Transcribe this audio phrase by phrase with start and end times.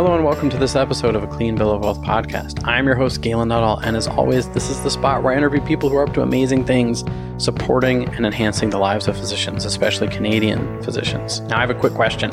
[0.00, 2.66] Hello and welcome to this episode of a Clean Bill of Wealth podcast.
[2.66, 5.60] I'm your host, Galen Nuttall, and as always, this is the spot where I interview
[5.60, 7.04] people who are up to amazing things,
[7.36, 11.40] supporting and enhancing the lives of physicians, especially Canadian physicians.
[11.40, 12.30] Now, I have a quick question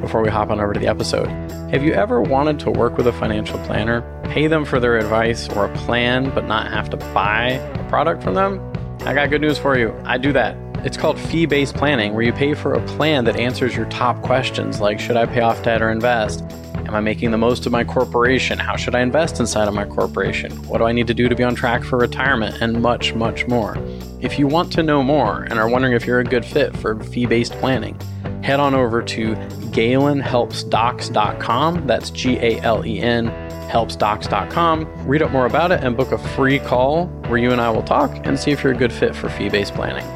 [0.00, 1.26] before we hop on over to the episode.
[1.72, 5.48] Have you ever wanted to work with a financial planner, pay them for their advice
[5.48, 8.60] or a plan, but not have to buy a product from them?
[9.00, 9.92] I got good news for you.
[10.04, 10.56] I do that.
[10.84, 14.22] It's called fee based planning, where you pay for a plan that answers your top
[14.22, 16.44] questions like Should I pay off debt or invest?
[16.88, 18.58] Am I making the most of my corporation?
[18.58, 20.50] How should I invest inside of my corporation?
[20.66, 22.62] What do I need to do to be on track for retirement?
[22.62, 23.76] And much, much more.
[24.22, 26.98] If you want to know more and are wondering if you're a good fit for
[27.04, 28.00] fee based planning,
[28.42, 31.86] head on over to galenhelpsdocs.com.
[31.86, 33.26] That's G A L E N
[33.68, 35.06] helpsdocs.com.
[35.06, 37.82] Read up more about it and book a free call where you and I will
[37.82, 40.06] talk and see if you're a good fit for fee based planning.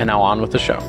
[0.00, 0.80] And now on with the show.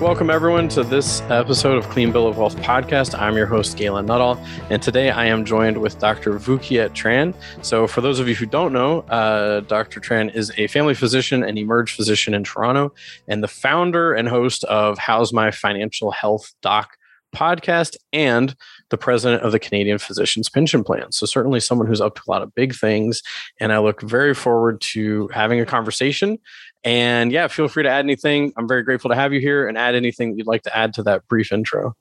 [0.00, 3.16] Welcome, everyone, to this episode of Clean Bill of Wealth podcast.
[3.18, 6.38] I'm your host, Galen Nuttall, and today I am joined with Dr.
[6.38, 7.34] Vu Kiet Tran.
[7.62, 10.00] So, for those of you who don't know, uh, Dr.
[10.00, 12.94] Tran is a family physician and emerge physician in Toronto,
[13.28, 16.96] and the founder and host of How's My Financial Health Doc
[17.36, 18.56] podcast and
[18.88, 21.12] the president of the Canadian Physicians Pension Plan.
[21.12, 23.22] So, certainly someone who's up to a lot of big things.
[23.60, 26.38] And I look very forward to having a conversation
[26.84, 28.52] and yeah, feel free to add anything.
[28.56, 30.94] I'm very grateful to have you here and add anything that you'd like to add
[30.94, 31.94] to that brief intro.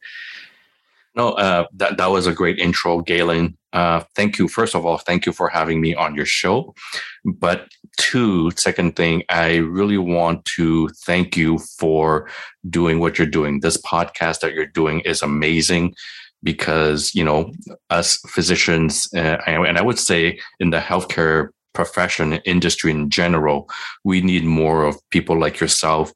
[1.16, 3.58] No, uh, that, that was a great intro, Galen.
[3.74, 4.48] Uh, thank you.
[4.48, 6.74] First of all, thank you for having me on your show.
[7.26, 12.30] But two, second thing, I really want to thank you for
[12.70, 13.60] doing what you're doing.
[13.60, 15.94] This podcast that you're doing is amazing
[16.42, 17.52] because, you know,
[17.90, 23.70] us physicians, uh, and I would say in the healthcare profession industry in general
[24.04, 26.12] we need more of people like yourself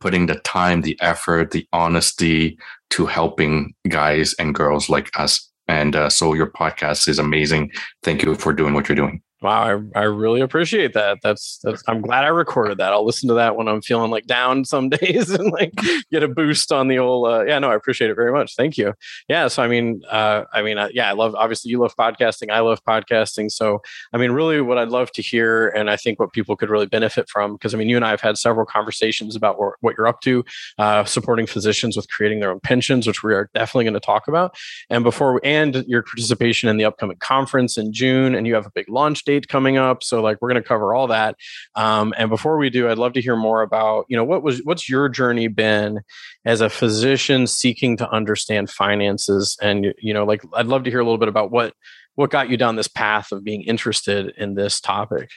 [0.00, 2.58] putting the time the effort the honesty
[2.90, 5.48] to helping guys and girls like us.
[5.68, 7.70] And uh, so your podcast is amazing.
[8.02, 11.20] Thank you for doing what you're doing Wow, I, I really appreciate that.
[11.22, 12.92] That's that's I'm glad I recorded that.
[12.92, 15.72] I'll listen to that when I'm feeling like down some days and like
[16.10, 18.54] get a boost on the old uh, yeah, no, I appreciate it very much.
[18.54, 18.92] Thank you.
[19.28, 22.50] Yeah, so I mean uh I mean uh, yeah, I love obviously you love podcasting,
[22.50, 23.50] I love podcasting.
[23.50, 23.80] So
[24.12, 26.86] I mean really what I'd love to hear and I think what people could really
[26.86, 29.94] benefit from because I mean you and I have had several conversations about what, what
[29.96, 30.44] you're up to
[30.78, 34.28] uh supporting physicians with creating their own pensions, which we are definitely going to talk
[34.28, 34.54] about.
[34.90, 38.66] And before we, and your participation in the upcoming conference in June and you have
[38.66, 40.02] a big launch date coming up.
[40.02, 41.36] So like we're going to cover all that.
[41.74, 44.60] Um, and before we do, I'd love to hear more about you know what was
[44.64, 46.00] what's your journey been
[46.44, 51.00] as a physician seeking to understand finances, and you know like I'd love to hear
[51.00, 51.74] a little bit about what
[52.14, 55.30] what got you down this path of being interested in this topic.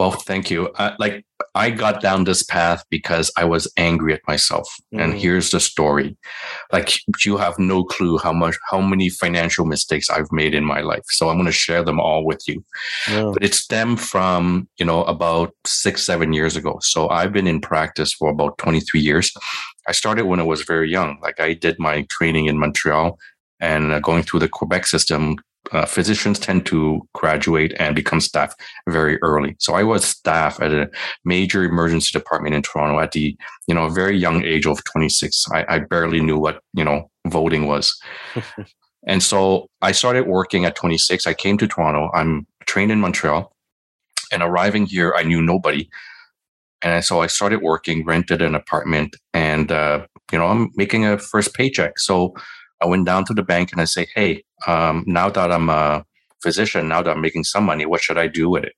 [0.00, 0.68] Well, thank you.
[0.76, 4.66] Uh, like I got down this path because I was angry at myself.
[4.94, 5.02] Mm.
[5.02, 6.16] And here's the story.
[6.72, 10.80] Like you have no clue how much how many financial mistakes I've made in my
[10.80, 11.02] life.
[11.08, 12.64] So I'm going to share them all with you.
[13.10, 13.30] Yeah.
[13.34, 16.78] But it stemmed from, you know, about 6 7 years ago.
[16.80, 19.30] So I've been in practice for about 23 years.
[19.86, 21.18] I started when I was very young.
[21.20, 23.18] Like I did my training in Montreal
[23.60, 25.36] and uh, going through the Quebec system
[25.72, 28.54] uh, physicians tend to graduate and become staff
[28.88, 29.54] very early.
[29.58, 30.90] So I was staff at a
[31.24, 35.46] major emergency department in Toronto at the you know very young age of 26.
[35.52, 37.98] I, I barely knew what you know voting was.
[39.06, 41.26] and so I started working at 26.
[41.26, 42.10] I came to Toronto.
[42.14, 43.52] I'm trained in Montreal,
[44.32, 45.88] and arriving here, I knew nobody.
[46.82, 51.18] And so I started working, rented an apartment, and uh, you know I'm making a
[51.18, 51.98] first paycheck.
[51.98, 52.34] So
[52.80, 56.04] I went down to the bank and I say, hey, um, now that I'm a
[56.42, 58.74] physician, now that I'm making some money, what should I do with it?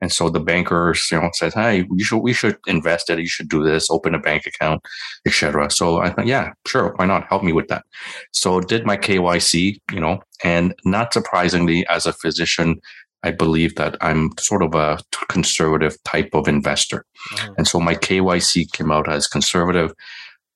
[0.00, 3.18] And so the bankers, you know, says, "Hey, you should we should invest it.
[3.18, 4.82] You should do this, open a bank account,
[5.26, 7.26] etc." So I thought, yeah, sure, why not?
[7.28, 7.84] Help me with that.
[8.32, 12.80] So did my KYC, you know, and not surprisingly, as a physician,
[13.22, 14.98] I believe that I'm sort of a
[15.28, 17.04] conservative type of investor,
[17.34, 17.52] mm-hmm.
[17.58, 19.92] and so my KYC came out as conservative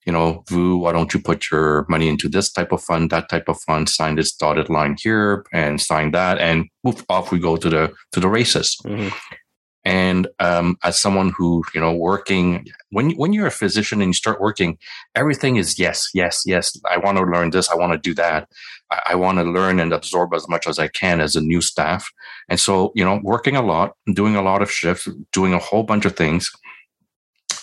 [0.06, 3.28] you know, Vu, why don't you put your money into this type of fund, that
[3.28, 7.38] type of fund, sign this dotted line here and sign that and move off we
[7.38, 8.76] go to the to the races.
[8.84, 9.08] Mm-hmm.
[9.86, 14.14] And um, as someone who, you know, working when when you're a physician and you
[14.14, 14.78] start working,
[15.14, 16.74] everything is yes, yes, yes.
[16.90, 17.70] I want to learn this.
[17.70, 18.48] I want to do that.
[18.90, 21.60] I, I want to learn and absorb as much as I can as a new
[21.60, 22.10] staff.
[22.48, 25.82] And so, you know, working a lot, doing a lot of shifts, doing a whole
[25.82, 26.50] bunch of things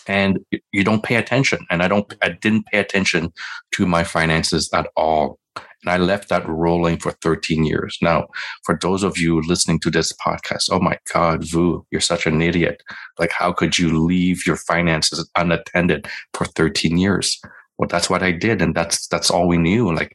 [0.08, 0.40] and
[0.72, 1.66] you don't pay attention.
[1.70, 3.34] And I don't, I didn't pay attention
[3.74, 5.40] to my finances at all.
[5.56, 7.98] And I left that rolling for 13 years.
[8.02, 8.28] Now,
[8.64, 12.42] for those of you listening to this podcast, oh my God, Vu, you're such an
[12.42, 12.84] idiot.
[13.18, 17.42] Like, how could you leave your finances unattended for 13 years?
[17.82, 19.92] well, that's what I did, and that's that's all we knew.
[19.92, 20.12] Like,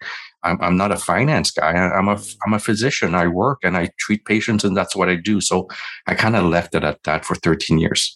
[0.46, 1.72] I'm, I'm not a finance guy.
[1.72, 3.14] I, am a I'm a physician.
[3.14, 5.40] I work and I treat patients, and that's what I do.
[5.40, 5.68] So
[6.06, 8.12] I kind of left it at that for 13 years.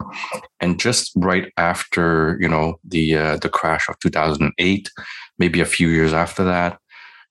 [0.60, 4.90] And just right after you know the uh, the crash of 2008,
[5.38, 6.78] maybe a few years after that,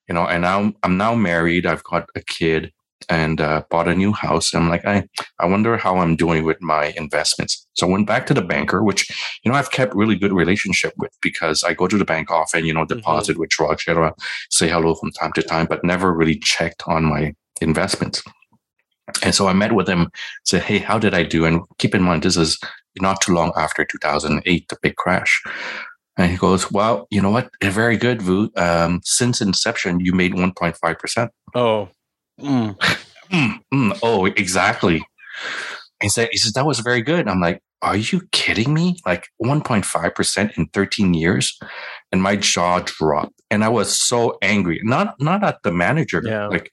[0.07, 1.66] you know, and now I'm now married.
[1.66, 2.72] I've got a kid
[3.07, 4.54] and uh, bought a new house.
[4.54, 5.07] I'm like, I,
[5.40, 7.66] I wonder how I'm doing with my investments.
[7.74, 9.10] So I went back to the banker, which,
[9.44, 12.66] you know, I've kept really good relationship with because I go to the bank often,
[12.66, 12.98] you know, mm-hmm.
[12.98, 13.42] deposit mm-hmm.
[13.42, 14.13] withdraw, etc.,
[14.50, 18.22] say hello from time to time, but never really checked on my investments.
[19.24, 20.12] And so I met with him,
[20.46, 21.46] said, Hey, how did I do?
[21.46, 22.60] And keep in mind, this is
[23.01, 25.42] not too long after 2008, the big crash.
[26.18, 27.50] And he goes, Well, you know what?
[27.63, 28.51] Very good, Vu.
[28.56, 31.30] Um, since inception, you made 1.5%.
[31.56, 31.90] Oh,
[32.39, 32.77] Mm.
[33.31, 35.03] mm, mm, oh, exactly.
[36.01, 37.27] He said, he says, that was very good.
[37.27, 38.97] I'm like, are you kidding me?
[39.06, 41.57] Like 1.5% in 13 years?
[42.12, 43.41] And my jaw dropped.
[43.51, 44.80] And I was so angry.
[44.83, 46.47] Not not at the manager, yeah.
[46.47, 46.69] like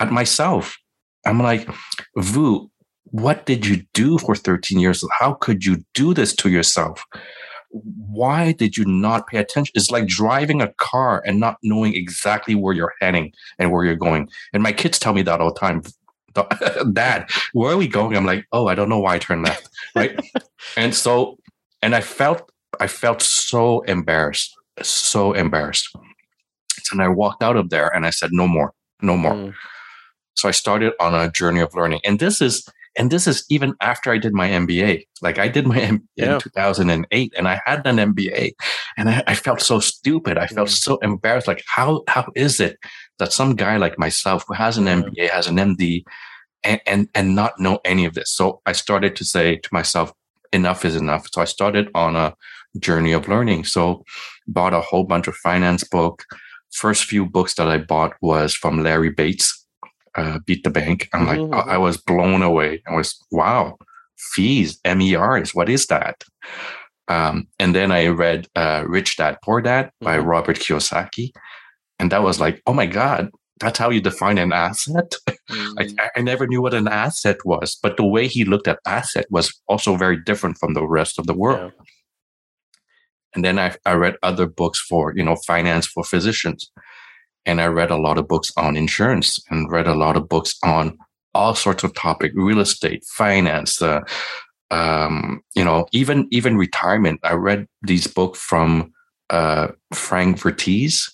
[0.00, 0.76] at myself.
[1.24, 1.68] I'm like,
[2.16, 2.70] Vu,
[3.04, 5.04] what did you do for 13 years?
[5.18, 7.04] How could you do this to yourself?
[7.84, 9.72] Why did you not pay attention?
[9.74, 13.96] It's like driving a car and not knowing exactly where you're heading and where you're
[13.96, 14.28] going.
[14.52, 15.82] And my kids tell me that all the time.
[16.92, 18.16] Dad, where are we going?
[18.16, 19.68] I'm like, oh, I don't know why I turned left.
[19.94, 20.18] Right.
[20.76, 21.38] and so,
[21.82, 22.50] and I felt,
[22.80, 25.88] I felt so embarrassed, so embarrassed.
[26.92, 29.32] And I walked out of there and I said, no more, no more.
[29.32, 29.54] Mm.
[30.34, 32.00] So I started on a journey of learning.
[32.04, 35.06] And this is, and this is even after I did my MBA.
[35.20, 36.34] Like I did my MBA yeah.
[36.34, 38.52] in 2008 and I had an MBA
[38.96, 40.38] and I, I felt so stupid.
[40.38, 40.72] I felt mm.
[40.72, 41.46] so embarrassed.
[41.46, 42.78] Like how, how is it
[43.18, 46.04] that some guy like myself who has an MBA, has an MD
[46.64, 48.32] and, and, and not know any of this?
[48.32, 50.12] So I started to say to myself,
[50.52, 51.28] enough is enough.
[51.32, 52.34] So I started on a
[52.78, 53.64] journey of learning.
[53.64, 54.04] So
[54.46, 56.24] bought a whole bunch of finance book.
[56.72, 59.65] First few books that I bought was from Larry Bates
[60.16, 61.08] uh, beat the bank.
[61.12, 61.68] I'm like, mm-hmm.
[61.68, 62.82] I was blown away.
[62.86, 63.78] I was, wow,
[64.16, 66.24] fees, MERs, what is that?
[67.08, 70.26] Um, and then I read uh, Rich Dad Poor Dad by mm-hmm.
[70.26, 71.32] Robert Kiyosaki.
[71.98, 73.30] And that was like, oh my God,
[73.60, 75.14] that's how you define an asset.
[75.48, 75.98] Mm-hmm.
[76.00, 79.26] I, I, never knew what an asset was, but the way he looked at asset
[79.30, 81.70] was also very different from the rest of the world.
[81.76, 81.84] Yeah.
[83.32, 86.68] And then I, I read other books for, you know, finance for physicians
[87.46, 90.56] and I read a lot of books on insurance and read a lot of books
[90.62, 90.98] on
[91.32, 94.00] all sorts of topic, real estate, finance, uh,
[94.70, 97.20] um, you know, even even retirement.
[97.22, 98.92] I read these books from
[99.30, 101.10] uh, Frank Vettese,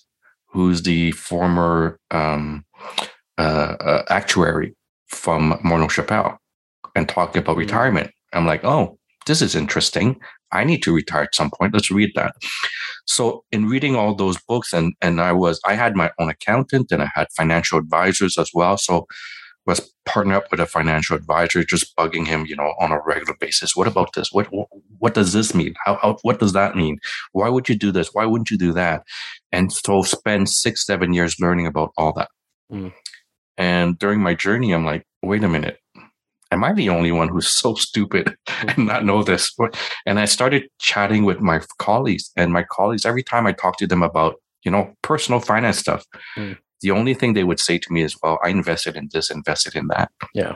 [0.47, 2.65] who's the former um,
[3.37, 4.75] uh, uh actuary
[5.07, 6.37] from Morneau Shepell,
[6.95, 7.59] and talking about mm-hmm.
[7.59, 8.11] retirement.
[8.33, 8.97] I'm like, oh,
[9.27, 10.19] this is interesting.
[10.51, 11.73] I need to retire at some point.
[11.73, 12.33] Let's read that.
[13.05, 16.91] So in reading all those books and and I was I had my own accountant
[16.91, 18.77] and I had financial advisors as well.
[18.77, 19.07] So
[19.65, 23.35] was partner up with a financial advisor, just bugging him, you know, on a regular
[23.39, 23.75] basis.
[23.75, 24.31] What about this?
[24.31, 24.47] What
[24.99, 25.73] what does this mean?
[25.85, 26.99] How, how what does that mean?
[27.31, 28.13] Why would you do this?
[28.13, 29.03] Why wouldn't you do that?
[29.51, 32.29] And so spend six, seven years learning about all that.
[32.71, 32.93] Mm.
[33.57, 35.79] And during my journey, I'm like, wait a minute
[36.53, 39.55] am I the only one who's so stupid and not know this?
[40.05, 43.87] And I started chatting with my colleagues, and my colleagues, every time I talked to
[43.87, 46.05] them about, you know, personal finance stuff,
[46.37, 46.57] mm.
[46.81, 49.75] the only thing they would say to me is, well, I invested in this, invested
[49.75, 50.11] in that.
[50.33, 50.55] Yeah.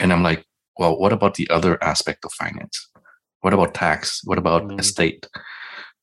[0.00, 0.44] And I'm like,
[0.78, 2.88] well, what about the other aspect of finance?
[3.42, 4.20] What about tax?
[4.24, 4.80] What about mm.
[4.80, 5.28] estate?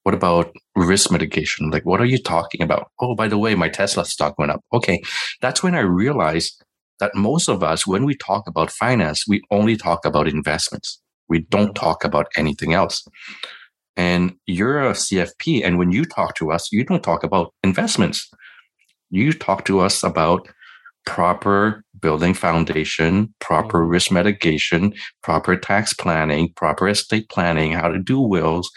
[0.03, 1.69] What about risk mitigation?
[1.69, 2.89] Like, what are you talking about?
[2.99, 4.63] Oh, by the way, my Tesla stock went up.
[4.71, 5.01] Okay.
[5.41, 6.63] That's when I realized
[6.99, 11.01] that most of us, when we talk about finance, we only talk about investments.
[11.27, 13.05] We don't talk about anything else.
[13.95, 15.65] And you're a CFP.
[15.65, 18.29] And when you talk to us, you don't talk about investments.
[19.09, 20.47] You talk to us about
[21.05, 23.91] proper building foundation, proper mm-hmm.
[23.91, 28.69] risk mitigation, proper tax planning, proper estate planning, how to do wills,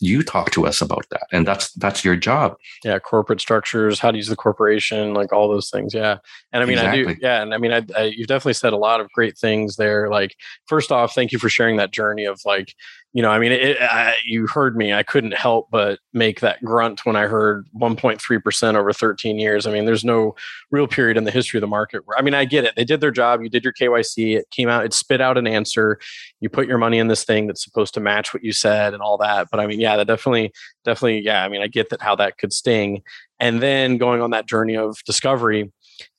[0.00, 4.10] you talk to us about that and that's that's your job yeah corporate structures how
[4.10, 6.18] to use the corporation like all those things yeah
[6.52, 7.06] and i mean exactly.
[7.06, 9.38] i do yeah and i mean I, I, you've definitely said a lot of great
[9.38, 10.34] things there like
[10.66, 12.74] first off thank you for sharing that journey of like
[13.14, 14.92] you know, I mean, it, I, you heard me.
[14.92, 19.68] I couldn't help but make that grunt when I heard 1.3% over 13 years.
[19.68, 20.34] I mean, there's no
[20.72, 22.74] real period in the history of the market where, I mean, I get it.
[22.74, 23.40] They did their job.
[23.40, 24.38] You did your KYC.
[24.38, 26.00] It came out, it spit out an answer.
[26.40, 29.00] You put your money in this thing that's supposed to match what you said and
[29.00, 29.46] all that.
[29.48, 30.52] But I mean, yeah, that definitely,
[30.84, 31.44] definitely, yeah.
[31.44, 33.02] I mean, I get that how that could sting.
[33.38, 35.72] And then going on that journey of discovery,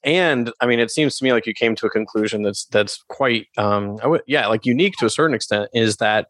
[0.05, 3.03] and I mean, it seems to me like you came to a conclusion that's that's
[3.09, 5.69] quite, um, yeah, like unique to a certain extent.
[5.73, 6.27] Is that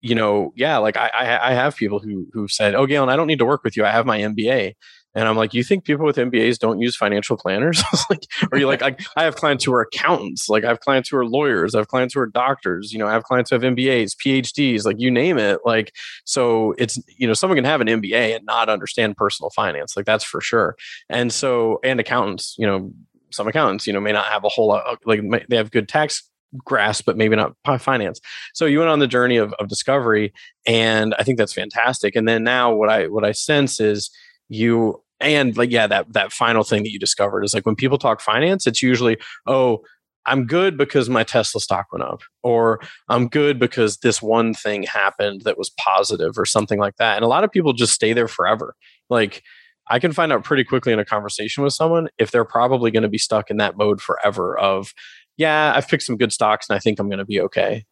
[0.00, 3.16] you know, yeah, like I, I, I have people who who said, "Oh, Galen, I
[3.16, 3.84] don't need to work with you.
[3.84, 4.74] I have my MBA."
[5.14, 7.82] And I'm like, you think people with MBAs don't use financial planners?
[8.10, 10.48] like, or you like, I, I, have clients who are accountants.
[10.48, 11.74] Like, I have clients who are lawyers.
[11.74, 12.92] I have clients who are doctors.
[12.92, 14.84] You know, I have clients who have MBAs, PhDs.
[14.84, 15.60] Like, you name it.
[15.64, 15.92] Like,
[16.24, 19.96] so it's you know, someone can have an MBA and not understand personal finance.
[19.96, 20.76] Like, that's for sure.
[21.08, 22.54] And so, and accountants.
[22.56, 22.92] You know,
[23.32, 24.84] some accountants, you know, may not have a whole lot.
[24.86, 26.29] Uh, like, they have good tax
[26.64, 28.20] grasp, but maybe not finance.
[28.54, 30.32] So you went on the journey of, of discovery,
[30.66, 32.16] and I think that's fantastic.
[32.16, 34.10] And then now, what I what I sense is
[34.48, 37.98] you and like yeah, that that final thing that you discovered is like when people
[37.98, 39.82] talk finance, it's usually oh.
[40.26, 42.78] I'm good because my Tesla stock went up, or
[43.08, 47.16] I'm good because this one thing happened that was positive, or something like that.
[47.16, 48.76] And a lot of people just stay there forever.
[49.08, 49.42] Like,
[49.88, 53.02] I can find out pretty quickly in a conversation with someone if they're probably going
[53.02, 54.92] to be stuck in that mode forever of
[55.40, 57.86] yeah, I've picked some good stocks and I think I'm going to be okay.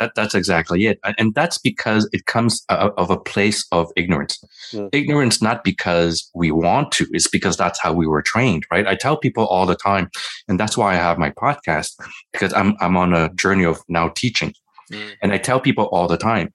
[0.00, 0.98] That, that's exactly it.
[1.16, 4.42] And that's because it comes of a place of ignorance.
[4.72, 4.90] Mm.
[4.92, 8.86] Ignorance, not because we want to, it's because that's how we were trained, right?
[8.86, 10.10] I tell people all the time,
[10.48, 11.92] and that's why I have my podcast,
[12.32, 14.52] because I'm, I'm on a journey of now teaching.
[14.92, 15.12] Mm.
[15.22, 16.52] And I tell people all the time,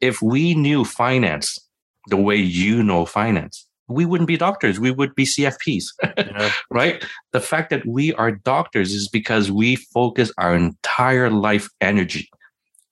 [0.00, 1.58] if we knew finance
[2.06, 4.78] the way you know finance, we wouldn't be doctors.
[4.78, 5.84] We would be CFPs,
[6.16, 6.52] yeah.
[6.70, 7.04] right?
[7.32, 12.28] The fact that we are doctors is because we focus our entire life energy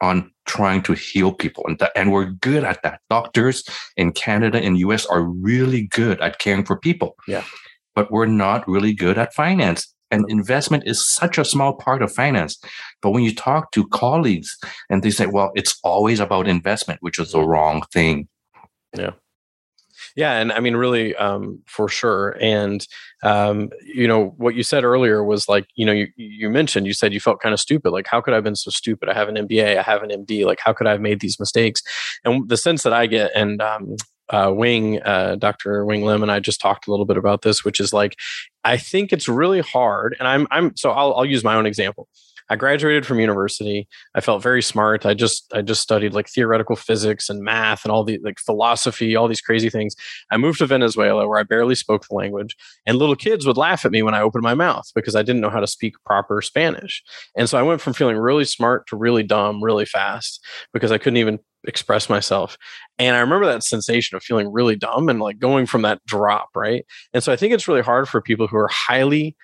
[0.00, 1.64] on trying to heal people.
[1.66, 3.00] And, th- and we're good at that.
[3.10, 3.64] Doctors
[3.96, 7.16] in Canada and US are really good at caring for people.
[7.26, 7.44] Yeah.
[7.94, 9.92] But we're not really good at finance.
[10.10, 12.58] And investment is such a small part of finance.
[13.02, 14.56] But when you talk to colleagues
[14.88, 18.28] and they say, well, it's always about investment, which is the wrong thing.
[18.96, 19.12] Yeah.
[20.16, 22.36] Yeah, and I mean, really, um, for sure.
[22.40, 22.86] And
[23.22, 26.94] um, you know, what you said earlier was like, you know, you you mentioned you
[26.94, 27.90] said you felt kind of stupid.
[27.90, 29.10] Like, how could I have been so stupid?
[29.10, 30.46] I have an MBA, I have an MD.
[30.46, 31.82] Like, how could I have made these mistakes?
[32.24, 33.96] And the sense that I get, and um,
[34.30, 35.84] uh, Wing, uh, Dr.
[35.84, 38.16] Wing Lim, and I just talked a little bit about this, which is like,
[38.64, 40.16] I think it's really hard.
[40.18, 42.08] And I'm, I'm, so I'll, I'll use my own example.
[42.48, 43.88] I graduated from university.
[44.14, 45.04] I felt very smart.
[45.04, 49.16] I just I just studied like theoretical physics and math and all the like philosophy,
[49.16, 49.94] all these crazy things.
[50.30, 53.84] I moved to Venezuela where I barely spoke the language, and little kids would laugh
[53.84, 56.40] at me when I opened my mouth because I didn't know how to speak proper
[56.40, 57.02] Spanish.
[57.36, 60.98] And so I went from feeling really smart to really dumb really fast because I
[60.98, 62.56] couldn't even express myself.
[62.98, 66.50] And I remember that sensation of feeling really dumb and like going from that drop,
[66.54, 66.84] right?
[67.12, 69.36] And so I think it's really hard for people who are highly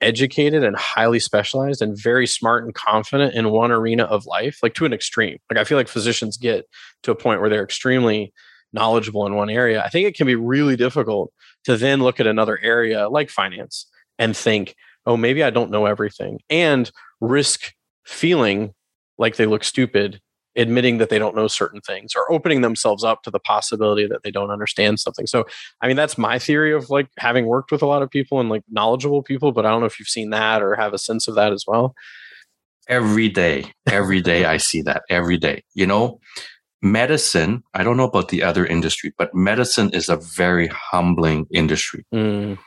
[0.00, 4.74] educated and highly specialized and very smart and confident in one arena of life, like
[4.74, 5.38] to an extreme.
[5.50, 6.66] Like I feel like physicians get
[7.04, 8.32] to a point where they're extremely
[8.72, 9.82] knowledgeable in one area.
[9.82, 11.32] I think it can be really difficult
[11.64, 13.86] to then look at another area like finance
[14.18, 14.74] and think,
[15.06, 17.72] oh, maybe I don't know everything and risk
[18.04, 18.74] feeling
[19.16, 20.20] like they look stupid
[20.56, 24.22] admitting that they don't know certain things or opening themselves up to the possibility that
[24.22, 25.26] they don't understand something.
[25.26, 25.44] So,
[25.80, 28.48] I mean, that's my theory of like having worked with a lot of people and
[28.48, 31.28] like knowledgeable people, but I don't know if you've seen that or have a sense
[31.28, 31.94] of that as well.
[32.88, 35.62] Every day, every day I see that every day.
[35.74, 36.20] You know,
[36.82, 42.04] medicine, I don't know about the other industry, but medicine is a very humbling industry.
[42.14, 42.58] Mm.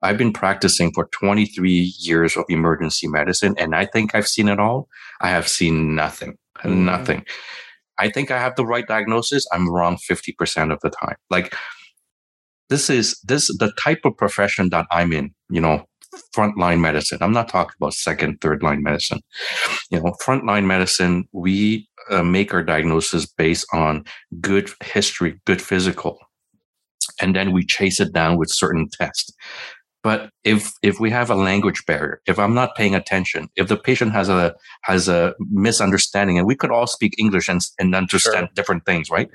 [0.00, 4.60] I've been practicing for 23 years of emergency medicine, and I think I've seen it
[4.60, 4.88] all.
[5.20, 6.84] I have seen nothing mm-hmm.
[6.84, 7.24] nothing.
[7.98, 9.46] I think I have the right diagnosis.
[9.52, 11.16] I'm wrong 50% of the time.
[11.30, 11.54] Like
[12.68, 15.84] this is this the type of profession that I'm in, you know,
[16.34, 17.18] frontline medicine.
[17.20, 19.20] I'm not talking about second, third line medicine.
[19.90, 24.04] You know, frontline medicine, we uh, make our diagnosis based on
[24.40, 26.18] good history, good physical.
[27.20, 29.32] And then we chase it down with certain tests.
[30.08, 33.76] But if if we have a language barrier, if I'm not paying attention, if the
[33.76, 38.46] patient has a has a misunderstanding, and we could all speak English and, and understand
[38.46, 38.54] sure.
[38.54, 39.28] different things, right?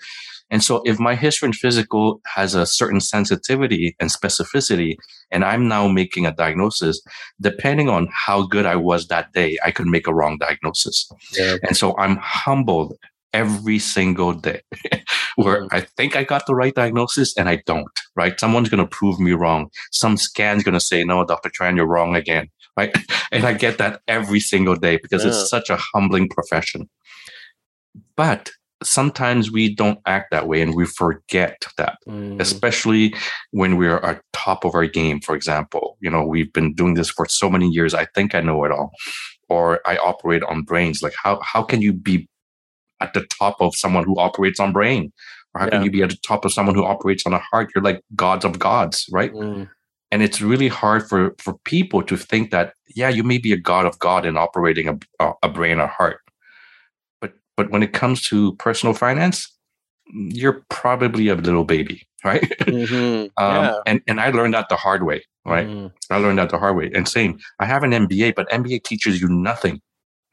[0.49, 4.95] And so if my history and physical has a certain sensitivity and specificity,
[5.29, 7.03] and I'm now making a diagnosis,
[7.39, 11.07] depending on how good I was that day, I could make a wrong diagnosis.
[11.37, 11.57] Yeah.
[11.61, 12.97] And so I'm humbled
[13.33, 14.61] every single day
[15.35, 15.75] where mm-hmm.
[15.75, 18.39] I think I got the right diagnosis and I don't, right?
[18.39, 19.69] Someone's going to prove me wrong.
[19.91, 21.49] Some scan's going to say, no, Dr.
[21.49, 22.95] Tran, you're wrong again, right?
[23.31, 25.29] and I get that every single day because yeah.
[25.29, 26.89] it's such a humbling profession.
[28.15, 28.51] But
[28.83, 32.39] sometimes we don't act that way and we forget that, mm.
[32.39, 33.15] especially
[33.51, 35.97] when we're at top of our game, for example.
[36.01, 37.93] You know, we've been doing this for so many years.
[37.93, 38.91] I think I know it all.
[39.49, 41.03] Or I operate on brains.
[41.03, 42.27] Like how how can you be
[43.03, 45.11] at the top of someone who operates on brain?
[45.53, 45.71] Or how yeah.
[45.71, 47.69] can you be at the top of someone who operates on a heart?
[47.75, 49.31] You're like gods of gods, right?
[49.31, 49.69] Mm.
[50.11, 53.57] And it's really hard for, for people to think that, yeah, you may be a
[53.57, 54.87] god of God in operating
[55.19, 56.19] a, a brain or heart.
[57.19, 59.51] But but when it comes to personal finance,
[60.07, 62.41] you're probably a little baby, right?
[62.61, 63.27] Mm-hmm.
[63.43, 63.75] um, yeah.
[63.85, 65.67] and, and I learned that the hard way, right?
[65.67, 66.13] Mm-hmm.
[66.13, 66.91] I learned that the hard way.
[66.93, 69.81] And same, I have an MBA, but MBA teaches you nothing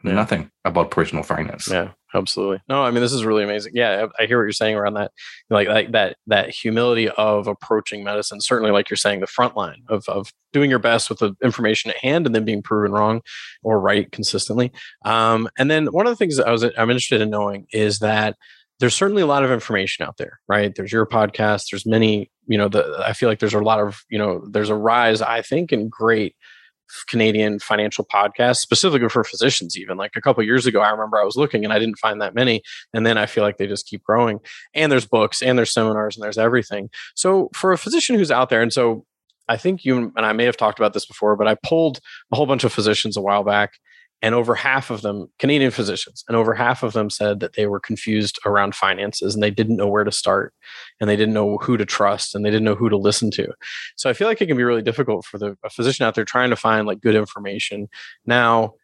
[0.03, 0.13] yeah.
[0.13, 1.69] nothing about personal finance.
[1.69, 2.61] Yeah, absolutely.
[2.69, 3.73] No, I mean this is really amazing.
[3.75, 5.13] Yeah, I, I hear what you're saying around that.
[5.49, 8.41] Like, like that that humility of approaching medicine.
[8.41, 11.91] Certainly, like you're saying, the front line of of doing your best with the information
[11.91, 13.21] at hand and then being proven wrong
[13.63, 14.73] or right consistently.
[15.05, 18.01] Um, and then one of the things that I was I'm interested in knowing is
[18.01, 18.37] that
[18.81, 20.75] there's certainly a lot of information out there, right?
[20.75, 21.67] There's your podcast.
[21.71, 22.31] There's many.
[22.47, 25.23] You know, the I feel like there's a lot of you know there's a rise
[25.23, 26.35] I think in great
[27.09, 29.77] Canadian financial podcasts, specifically for physicians.
[29.77, 32.21] Even like a couple years ago, I remember I was looking and I didn't find
[32.21, 34.41] that many, and then I feel like they just keep growing.
[34.75, 36.91] And there's books, and there's seminars, and there's everything.
[37.15, 39.05] So for a physician who's out there, and so
[39.49, 42.01] I think you and I may have talked about this before, but I pulled
[42.33, 43.73] a whole bunch of physicians a while back
[44.23, 47.67] and over half of them canadian physicians and over half of them said that they
[47.67, 50.55] were confused around finances and they didn't know where to start
[51.01, 53.49] and they didn't know who to trust and they didn't know who to listen to.
[53.97, 56.51] So i feel like it can be really difficult for the physician out there trying
[56.51, 57.89] to find like good information.
[58.27, 58.75] Now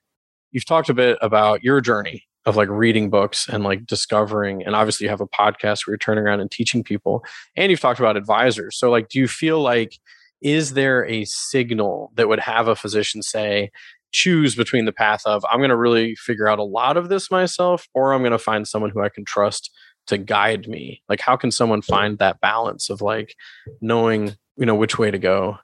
[0.53, 4.77] you've talked a bit about your journey of like reading books and like discovering and
[4.77, 7.25] obviously you have a podcast where you're turning around and teaching people
[7.57, 8.79] and you've talked about advisors.
[8.79, 9.99] So like do you feel like
[10.43, 13.71] is there a signal that would have a physician say
[14.17, 17.31] choose between the path of I'm going to really figure out a lot of this
[17.31, 19.71] myself or I'm going to find someone who I can trust
[20.07, 21.03] to guide me.
[21.07, 23.35] Like how can someone find that balance of like
[23.83, 25.59] knowing, you know, which way to go?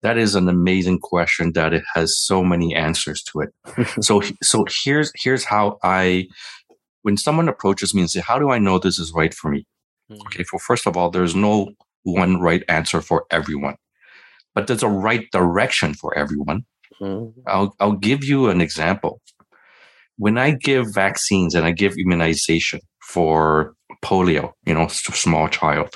[0.00, 3.50] That is an amazing question that it has so many answers to it.
[4.04, 6.28] so so here's here's how I
[7.02, 9.64] when someone approaches me and say, "How do I know this is right for me?"
[10.10, 10.20] Mm-hmm.
[10.26, 11.72] Okay, well first of all, there's no
[12.02, 13.76] one right answer for everyone.
[14.54, 16.66] But there's a right direction for everyone
[17.00, 17.40] Mm-hmm.
[17.46, 19.20] I'll I'll give you an example.
[20.16, 23.74] When I give vaccines and I give immunization for
[24.04, 25.94] polio, you know, small child,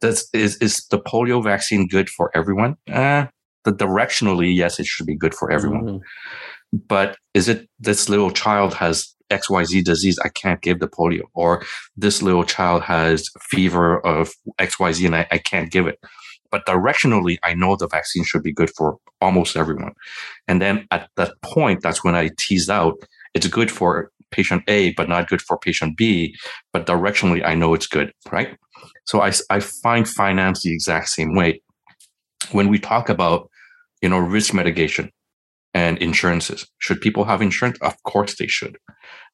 [0.00, 2.76] does is is the polio vaccine good for everyone?
[2.90, 3.26] Uh,
[3.64, 5.84] the directionally, yes, it should be good for everyone.
[5.84, 6.78] Mm-hmm.
[6.88, 11.62] But is it this little child has XYZ disease, I can't give the polio, or
[11.96, 15.98] this little child has fever of XYZ and I, I can't give it.
[16.50, 19.92] But directionally, I know the vaccine should be good for almost everyone.
[20.46, 22.94] And then at that point, that's when I tease out
[23.34, 26.34] it's good for patient A, but not good for patient B.
[26.72, 28.56] But directionally, I know it's good, right?
[29.04, 31.60] So I, I find finance the exact same way.
[32.52, 33.50] When we talk about,
[34.02, 35.10] you know, risk mitigation
[35.74, 37.78] and insurances, should people have insurance?
[37.82, 38.78] Of course they should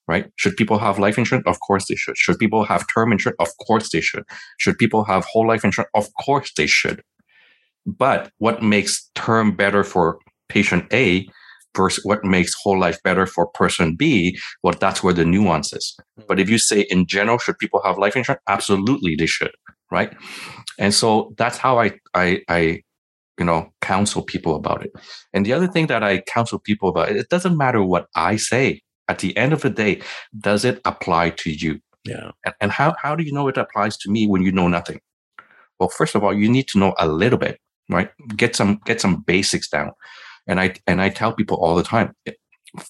[0.06, 0.30] right?
[0.36, 1.44] Should people have life insurance?
[1.46, 2.16] Of course they should.
[2.16, 3.36] Should people have term insurance?
[3.40, 4.24] Of course they should.
[4.58, 5.90] Should people have whole life insurance?
[5.94, 7.02] Of course they should.
[7.86, 11.26] But what makes term better for patient A
[11.76, 14.38] versus what makes whole life better for person B?
[14.62, 15.96] Well, that's where the nuance is.
[16.18, 16.24] Hmm.
[16.28, 18.42] But if you say in general, should people have life insurance?
[18.48, 19.52] Absolutely, they should,
[19.90, 20.14] right?
[20.78, 22.82] And so that's how I, I, I
[23.38, 24.92] you know, counsel people about it.
[25.32, 28.80] And the other thing that I counsel people about, it doesn't matter what I say
[29.08, 30.00] at the end of the day,
[30.38, 31.80] does it apply to you?
[32.04, 32.30] Yeah.
[32.44, 35.00] And, and how, how do you know it applies to me when you know nothing?
[35.78, 38.10] Well, first of all, you need to know a little bit, right?
[38.36, 39.90] Get some get some basics down.
[40.46, 42.14] And I and I tell people all the time,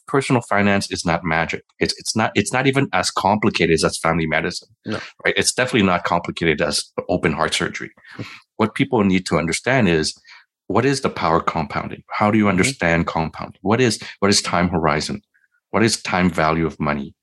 [0.06, 1.64] personal finance is not magic.
[1.78, 4.68] It's it's not it's not even as complicated as family medicine.
[4.84, 5.00] No.
[5.24, 5.34] Right?
[5.36, 7.90] It's definitely not complicated as open heart surgery.
[8.56, 10.14] what people need to understand is
[10.66, 12.02] what is the power compounding?
[12.10, 12.50] How do you mm-hmm.
[12.50, 13.18] understand mm-hmm.
[13.18, 13.60] compounding?
[13.62, 15.22] What is what is time horizon?
[15.74, 17.16] What is time value of money?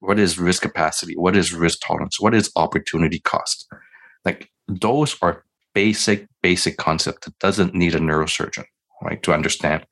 [0.00, 1.14] What is risk capacity?
[1.16, 2.18] What is risk tolerance?
[2.18, 3.72] What is opportunity cost?
[4.24, 8.64] Like those are basic, basic concept that doesn't need a neurosurgeon,
[9.04, 9.86] right, to understand.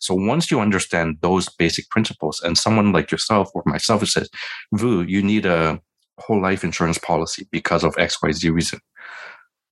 [0.00, 4.28] So once you understand those basic principles, and someone like yourself or myself says,
[4.72, 5.80] Vu, you need a
[6.18, 8.80] whole life insurance policy because of XYZ reason.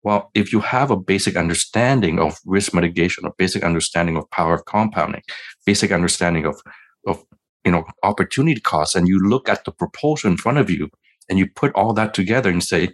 [0.03, 4.53] Well, if you have a basic understanding of risk mitigation, a basic understanding of power
[4.53, 5.23] of compounding,
[5.65, 6.61] basic understanding of,
[7.07, 7.25] of
[7.65, 10.89] you know, opportunity costs, and you look at the proposal in front of you
[11.29, 12.89] and you put all that together and say,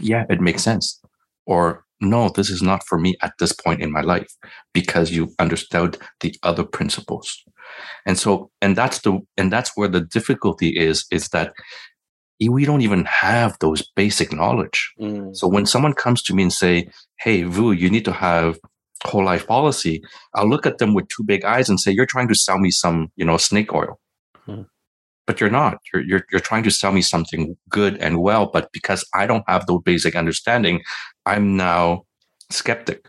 [0.00, 1.00] yeah, it makes sense.
[1.46, 4.28] Or no, this is not for me at this point in my life
[4.72, 7.42] because you understood the other principles.
[8.04, 11.52] And so, and that's the, and that's where the difficulty is, is that
[12.40, 14.92] we don't even have those basic knowledge.
[15.00, 15.34] Mm.
[15.34, 18.58] So when someone comes to me and say, Hey, Vu, you need to have
[19.04, 20.02] whole life policy,
[20.34, 22.70] I'll look at them with two big eyes and say, "You're trying to sell me
[22.70, 24.00] some, you know, snake oil."
[24.44, 24.62] Hmm.
[25.26, 25.78] But you're not.
[25.92, 28.46] You're, you're you're trying to sell me something good and well.
[28.52, 30.82] But because I don't have the basic understanding,
[31.26, 32.04] I'm now
[32.50, 33.06] skeptic.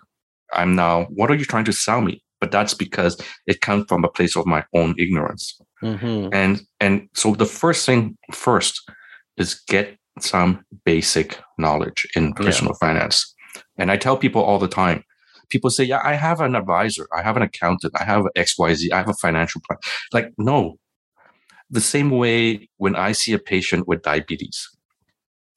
[0.54, 1.06] I'm now.
[1.06, 2.24] What are you trying to sell me?
[2.40, 5.60] but that's because it comes from a place of my own ignorance.
[5.84, 6.34] Mm-hmm.
[6.34, 8.82] And and so the first thing first
[9.38, 12.88] is get some basic knowledge in personal yeah.
[12.88, 13.36] finance.
[13.78, 15.04] And I tell people all the time,
[15.50, 18.98] people say, Yeah, I have an advisor, I have an accountant, I have XYZ, I
[18.98, 19.80] have a financial plan.
[20.14, 20.78] Like, no.
[21.70, 24.70] The same way when I see a patient with diabetes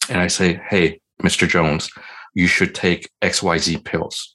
[0.08, 1.48] and I say, Hey, Mr.
[1.48, 1.90] Jones,
[2.34, 4.34] you should take XYZ pills.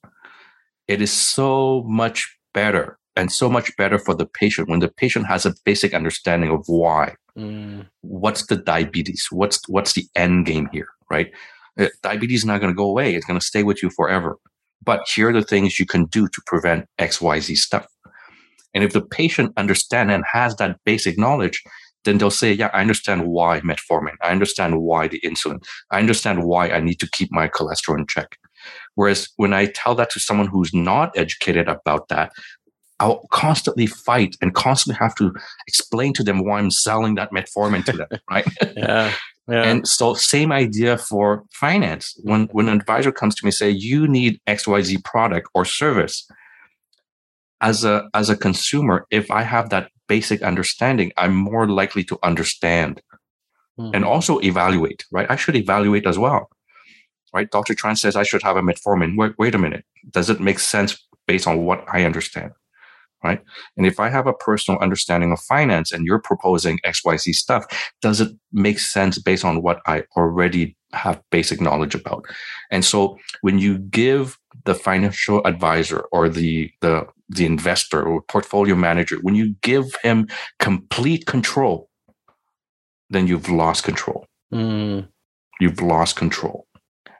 [0.88, 5.28] It is so much better and so much better for the patient when the patient
[5.28, 7.16] has a basic understanding of why.
[7.38, 7.88] Mm.
[8.02, 9.28] What's the diabetes?
[9.32, 11.32] What's what's the end game here, right?
[11.78, 13.16] Uh, diabetes is not going to go away.
[13.16, 14.38] It's going to stay with you forever.
[14.86, 17.88] But here are the things you can do to prevent XYZ stuff.
[18.74, 21.64] And if the patient understands and has that basic knowledge,
[22.04, 24.16] then they'll say, yeah, I understand why metformin.
[24.22, 25.64] I understand why the insulin.
[25.92, 28.38] I understand why I need to keep my cholesterol in check.
[28.96, 32.32] Whereas when I tell that to someone who's not educated about that,
[33.00, 35.34] I'll constantly fight and constantly have to
[35.68, 38.48] explain to them why I'm selling that metformin to them, right?
[38.78, 39.14] yeah.
[39.48, 39.64] Yeah.
[39.64, 42.20] And so same idea for finance.
[42.24, 46.28] When when an advisor comes to me and say, you need XYZ product or service,
[47.62, 52.18] as a as a consumer, if I have that basic understanding, I'm more likely to
[52.24, 53.02] understand
[53.80, 53.94] mm-hmm.
[53.94, 55.30] and also evaluate, right?
[55.30, 56.50] I should evaluate as well.
[57.34, 57.50] Right?
[57.52, 57.74] Dr.
[57.74, 59.18] Tran says I should have a metformin.
[59.18, 59.84] Wait, wait a minute.
[60.10, 62.52] Does it make sense based on what I understand?
[63.26, 63.42] Right?
[63.76, 67.66] And if I have a personal understanding of finance and you're proposing XYZ stuff,
[68.02, 72.26] does it make sense based on what I already have basic knowledge about?
[72.70, 78.76] And so when you give the financial advisor or the the the investor or portfolio
[78.76, 80.28] manager, when you give him
[80.60, 81.90] complete control,
[83.10, 84.28] then you've lost control.
[84.54, 85.08] Mm.
[85.60, 86.68] You've lost control.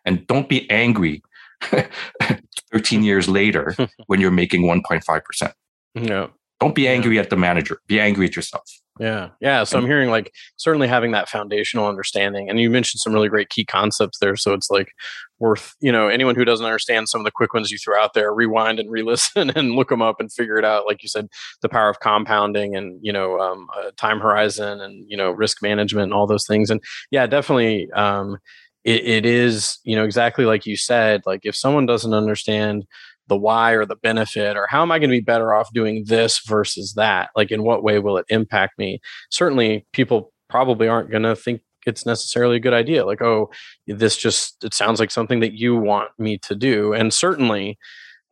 [0.06, 1.24] And don't be angry
[2.72, 5.54] 13 years later when you're making 1.5%.
[5.96, 6.28] Yeah.
[6.60, 7.22] Don't be angry yeah.
[7.22, 7.80] at the manager.
[7.88, 8.70] Be angry at yourself.
[9.00, 9.32] Yeah.
[9.42, 9.66] Yeah.
[9.66, 12.50] So I'm hearing like certainly having that foundational understanding.
[12.50, 14.38] And you mentioned some really great key concepts there.
[14.38, 14.94] So it's like
[15.38, 18.14] worth, you know, anyone who doesn't understand some of the quick ones you throw out
[18.14, 20.86] there, rewind and re listen and look them up and figure it out.
[20.86, 21.28] Like you said,
[21.62, 25.62] the power of compounding and, you know, um, uh, time horizon and, you know, risk
[25.62, 26.70] management and all those things.
[26.70, 26.82] And
[27.12, 27.92] yeah, definitely.
[27.92, 28.38] Um,
[28.86, 32.86] it, it is, you know, exactly like you said, like if someone doesn't understand
[33.28, 36.04] the why or the benefit or how am i going to be better off doing
[36.08, 37.30] this versus that?
[37.36, 39.00] Like in what way will it impact me?
[39.32, 43.48] Certainly people probably aren't going to think it's necessarily a good idea like oh
[43.86, 46.94] this just it sounds like something that you want me to do.
[46.94, 47.78] And certainly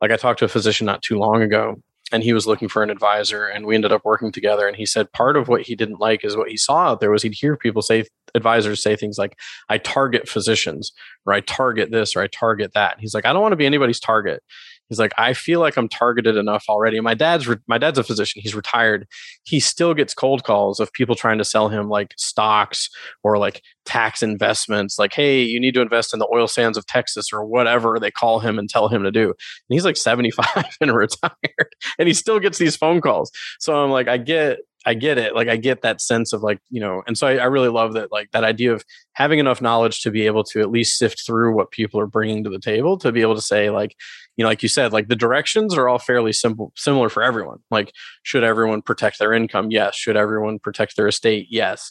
[0.00, 1.76] like i talked to a physician not too long ago
[2.12, 4.84] and he was looking for an advisor and we ended up working together and he
[4.86, 7.34] said part of what he didn't like is what he saw out there was he'd
[7.34, 8.04] hear people say
[8.34, 10.92] advisors say things like i target physicians
[11.26, 12.96] or i target this or i target that.
[13.00, 14.42] He's like i don't want to be anybody's target
[14.88, 17.00] He's like, I feel like I'm targeted enough already.
[17.00, 18.42] My dad's re- my dad's a physician.
[18.42, 19.06] He's retired.
[19.44, 22.88] He still gets cold calls of people trying to sell him like stocks
[23.22, 24.98] or like tax investments.
[24.98, 28.10] Like, hey, you need to invest in the oil sands of Texas or whatever they
[28.10, 29.28] call him and tell him to do.
[29.28, 29.34] And
[29.68, 33.30] he's like 75 and retired, and he still gets these phone calls.
[33.60, 35.34] So I'm like, I get I get it.
[35.34, 37.94] Like I get that sense of like, you know, and so I, I, really love
[37.94, 41.24] that, like that idea of having enough knowledge to be able to at least sift
[41.24, 43.96] through what people are bringing to the table to be able to say like,
[44.36, 47.58] you know, like you said, like the directions are all fairly simple, similar for everyone.
[47.70, 47.92] Like,
[48.24, 49.70] should everyone protect their income?
[49.70, 49.94] Yes.
[49.94, 51.46] Should everyone protect their estate?
[51.50, 51.90] Yes.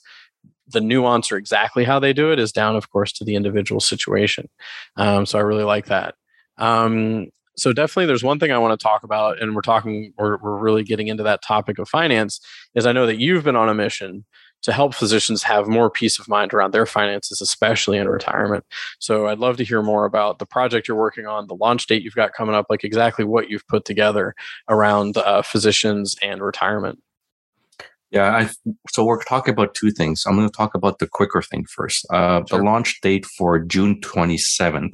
[0.68, 3.82] The nuance or exactly how they do it is down, of course, to the individual
[3.82, 4.50] situation.
[4.98, 6.16] Um, so I really like that.
[6.58, 10.38] Um, so definitely there's one thing i want to talk about and we're talking we're,
[10.38, 12.40] we're really getting into that topic of finance
[12.76, 14.26] is i know that you've been on a mission
[14.64, 18.66] to help physicians have more peace of mind around their finances, especially in retirement.
[18.98, 22.02] So I'd love to hear more about the project you're working on, the launch date
[22.02, 24.34] you've got coming up, like exactly what you've put together
[24.70, 27.00] around uh, physicians and retirement.
[28.14, 28.50] Yeah, I,
[28.92, 30.24] so we're talking about two things.
[30.28, 32.06] I'm going to talk about the quicker thing first.
[32.12, 32.60] Uh, sure.
[32.60, 34.94] The launch date for June 27th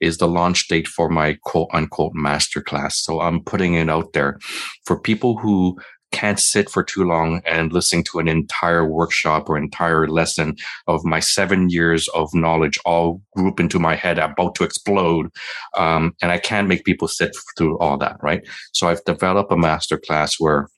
[0.00, 2.94] is the launch date for my quote unquote masterclass.
[2.94, 4.38] So I'm putting it out there
[4.86, 5.78] for people who
[6.10, 11.04] can't sit for too long and listening to an entire workshop or entire lesson of
[11.04, 15.28] my seven years of knowledge all group into my head about to explode
[15.76, 19.56] um, and i can't make people sit through all that right so i've developed a
[19.56, 20.68] master class where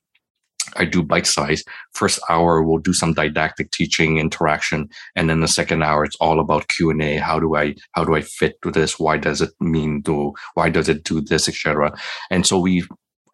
[0.76, 1.62] I do bite size.
[1.92, 6.40] First hour, we'll do some didactic teaching interaction, and then the second hour, it's all
[6.40, 7.16] about Q and A.
[7.16, 8.98] How do I how do I fit to this?
[8.98, 10.32] Why does it mean do?
[10.54, 11.96] Why does it do this, etc.
[12.30, 12.84] And so we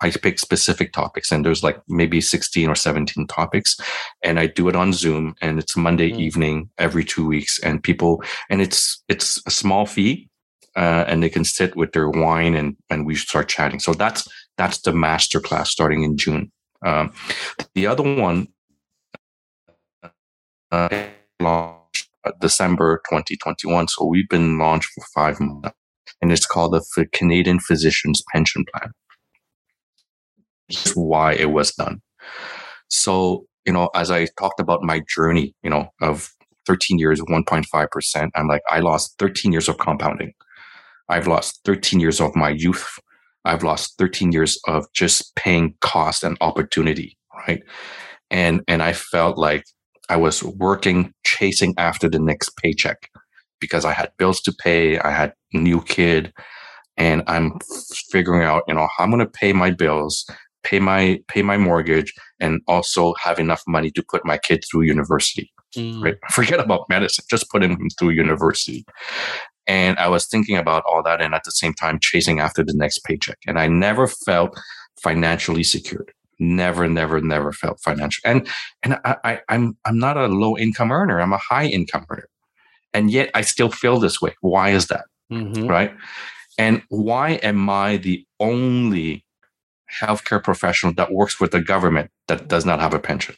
[0.03, 3.77] I pick specific topics and there's like maybe 16 or 17 topics
[4.25, 6.19] and I do it on Zoom and it's Monday mm.
[6.19, 10.29] evening every two weeks and people, and it's, it's a small fee.
[10.75, 13.79] Uh, and they can sit with their wine and, and we start chatting.
[13.79, 16.51] So that's, That's the master class starting in June.
[16.85, 17.13] Um,
[17.75, 18.49] the other one
[20.71, 20.89] uh,
[21.41, 22.09] launched
[22.41, 23.89] December 2021.
[23.89, 25.77] So we've been launched for five months,
[26.21, 28.93] and it's called the Canadian Physicians Pension Plan.
[30.69, 32.01] Here's why it was done.
[32.89, 36.31] So, you know, as I talked about my journey, you know, of
[36.67, 40.33] 13 years, 1.5%, I'm like, I lost 13 years of compounding.
[41.09, 42.99] I've lost 13 years of my youth.
[43.45, 47.63] I've lost 13 years of just paying cost and opportunity, right?
[48.31, 49.65] And and I felt like
[50.09, 53.11] I was working, chasing after the next paycheck
[53.61, 54.99] because I had bills to pay.
[54.99, 56.33] I had a new kid,
[56.97, 57.59] and I'm
[58.11, 60.27] figuring out, you know, how I'm going to pay my bills,
[60.63, 64.83] pay my pay my mortgage, and also have enough money to put my kid through
[64.83, 65.51] university.
[65.77, 66.03] Mm.
[66.03, 66.17] Right?
[66.31, 68.85] Forget about medicine; just put him through university.
[69.67, 72.75] And I was thinking about all that and at the same time chasing after the
[72.75, 73.39] next paycheck.
[73.47, 74.59] And I never felt
[75.01, 76.13] financially secured.
[76.39, 78.21] Never, never, never felt financial.
[78.25, 78.49] And
[78.83, 81.21] and I, I I'm I'm not a low income earner.
[81.21, 82.29] I'm a high income earner.
[82.93, 84.35] And yet I still feel this way.
[84.41, 85.05] Why is that?
[85.33, 85.67] Mm-hmm.
[85.67, 85.95] Right.
[86.59, 89.25] And why am I the only
[90.01, 93.37] healthcare professional that works with the government that does not have a pension?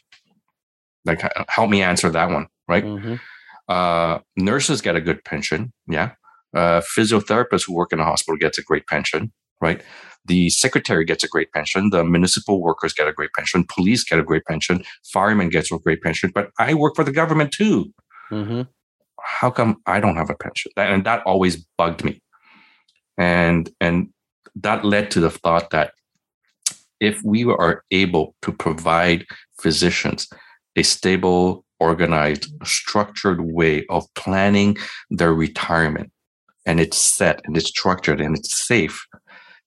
[1.05, 2.83] Like, help me answer that one, right?
[2.83, 3.15] Mm-hmm.
[3.67, 5.73] Uh, nurses get a good pension.
[5.87, 6.11] Yeah.
[6.55, 9.81] Uh, physiotherapists who work in a hospital gets a great pension, right?
[10.25, 11.89] The secretary gets a great pension.
[11.89, 13.65] The municipal workers get a great pension.
[13.67, 14.83] Police get a great pension.
[15.03, 16.31] Firemen gets a great pension.
[16.33, 17.93] But I work for the government too.
[18.31, 18.61] Mm-hmm.
[19.21, 20.71] How come I don't have a pension?
[20.77, 22.21] And that always bugged me.
[23.17, 24.09] And and
[24.55, 25.91] that led to the thought that
[26.99, 29.25] if we are able to provide
[29.59, 30.27] physicians
[30.75, 34.77] a stable organized, structured way of planning
[35.09, 36.11] their retirement.
[36.65, 39.05] And it's set and it's structured and it's safe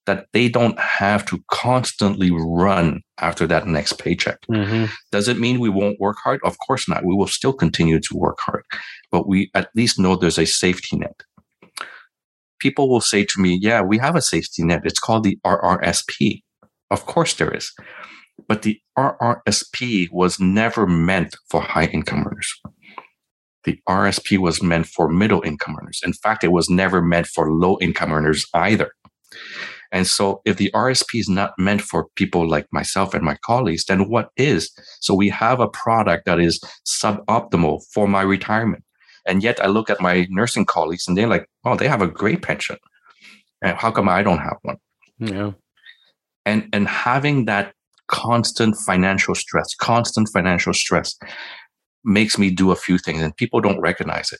[0.05, 4.39] that they don't have to constantly run after that next paycheck.
[4.51, 4.85] Mm-hmm.
[5.11, 6.39] Does it mean we won't work hard?
[6.43, 7.05] Of course not.
[7.05, 8.63] We will still continue to work hard,
[9.11, 11.21] but we at least know there's a safety net.
[12.59, 14.81] People will say to me, Yeah, we have a safety net.
[14.83, 16.41] It's called the RRSP.
[16.91, 17.71] Of course there is.
[18.49, 22.51] But the RRSP was never meant for high income earners.
[23.63, 26.01] The RSP was meant for middle income earners.
[26.03, 28.91] In fact, it was never meant for low income earners either.
[29.91, 33.85] And so, if the RSP is not meant for people like myself and my colleagues,
[33.85, 34.71] then what is?
[34.99, 38.83] So, we have a product that is suboptimal for my retirement.
[39.27, 42.07] And yet, I look at my nursing colleagues and they're like, oh, they have a
[42.07, 42.77] great pension.
[43.61, 44.77] And how come I don't have one?
[45.19, 45.51] Yeah.
[46.45, 47.73] And, and having that
[48.09, 51.15] constant financial stress, constant financial stress
[52.03, 54.39] makes me do a few things and people don't recognize it.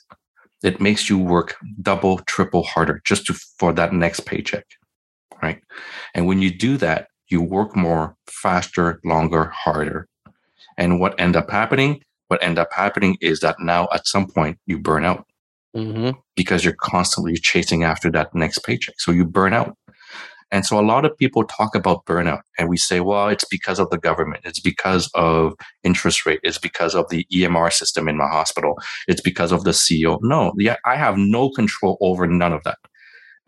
[0.62, 4.66] It makes you work double, triple harder just to, for that next paycheck.
[5.42, 5.60] Right.
[6.14, 10.06] And when you do that, you work more, faster, longer, harder.
[10.76, 12.02] And what end up happening?
[12.28, 15.26] What end up happening is that now at some point you burn out
[15.74, 16.18] mm-hmm.
[16.36, 18.96] because you're constantly chasing after that next paycheck.
[18.98, 19.76] So you burn out.
[20.52, 23.78] And so a lot of people talk about burnout and we say, well, it's because
[23.78, 24.42] of the government.
[24.44, 26.40] It's because of interest rate.
[26.42, 28.74] It's because of the EMR system in my hospital.
[29.06, 30.18] It's because of the CEO.
[30.22, 32.78] No, yeah, I have no control over none of that.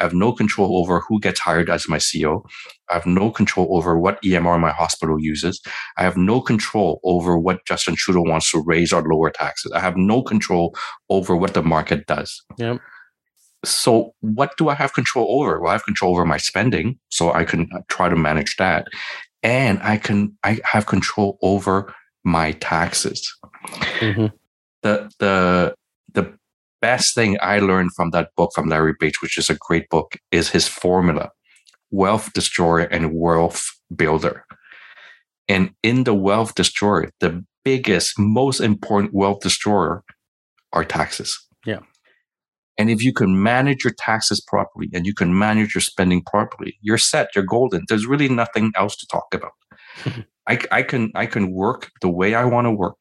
[0.00, 2.44] I have no control over who gets hired as my CEO.
[2.90, 5.60] I have no control over what EMR my hospital uses.
[5.96, 9.70] I have no control over what Justin Trudeau wants to raise or lower taxes.
[9.72, 10.74] I have no control
[11.08, 12.42] over what the market does.
[12.58, 12.80] Yep
[13.64, 15.60] so what do I have control over?
[15.60, 18.86] Well, I have control over my spending, so I can try to manage that,
[19.42, 21.94] and I can I have control over
[22.24, 23.34] my taxes.
[24.00, 24.26] Mm-hmm.
[24.82, 25.74] The the
[26.12, 26.34] the
[26.80, 30.16] best thing I learned from that book from Larry Bates, which is a great book,
[30.32, 31.30] is his formula:
[31.90, 34.44] wealth destroyer and wealth builder.
[35.48, 40.02] And in the wealth destroyer, the biggest, most important wealth destroyer
[40.72, 41.38] are taxes.
[42.78, 46.76] And if you can manage your taxes properly and you can manage your spending properly,
[46.80, 47.84] you're set, you're golden.
[47.88, 49.52] There's really nothing else to talk about.
[50.48, 52.96] I, I can I can work the way I want to work,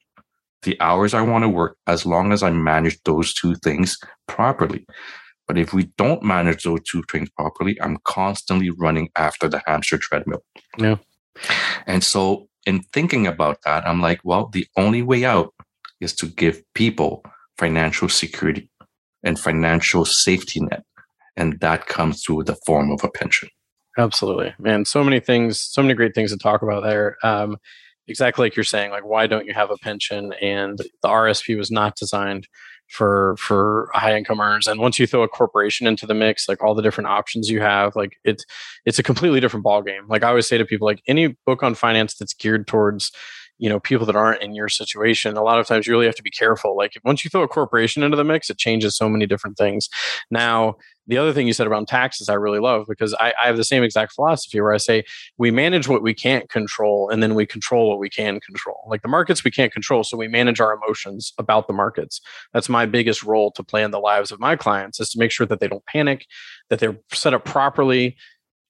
[0.62, 4.86] the hours I want to work, as long as I manage those two things properly.
[5.48, 9.98] But if we don't manage those two things properly, I'm constantly running after the hamster
[9.98, 10.44] treadmill.
[10.78, 10.96] Yeah.
[11.86, 15.52] And so in thinking about that, I'm like, well, the only way out
[16.00, 17.24] is to give people
[17.58, 18.68] financial security
[19.22, 20.84] and financial safety net.
[21.36, 23.48] And that comes through the form of a pension.
[23.98, 24.54] Absolutely.
[24.58, 27.16] Man, so many things, so many great things to talk about there.
[27.22, 27.56] Um,
[28.08, 30.32] exactly like you're saying, like, why don't you have a pension?
[30.40, 32.48] And the RSP was not designed
[32.92, 36.62] for for high income earners and once you throw a corporation into the mix like
[36.62, 38.44] all the different options you have like it's
[38.84, 41.62] it's a completely different ball game like i always say to people like any book
[41.62, 43.10] on finance that's geared towards
[43.62, 46.16] you know people that aren't in your situation a lot of times you really have
[46.16, 46.76] to be careful.
[46.76, 49.88] Like once you throw a corporation into the mix it changes so many different things.
[50.32, 50.74] Now
[51.06, 53.64] the other thing you said around taxes i really love because I, I, have the
[53.64, 55.02] same exact philosophy where i say
[55.36, 58.84] we manage what we can't control and then we control what we can control.
[58.86, 62.20] Like the markets we can't control so we manage our emotions about the markets.
[62.52, 65.30] That's my biggest role to play in the lives of my clients is to make
[65.30, 66.26] sure that they don't panic
[66.70, 68.16] that they're set up properly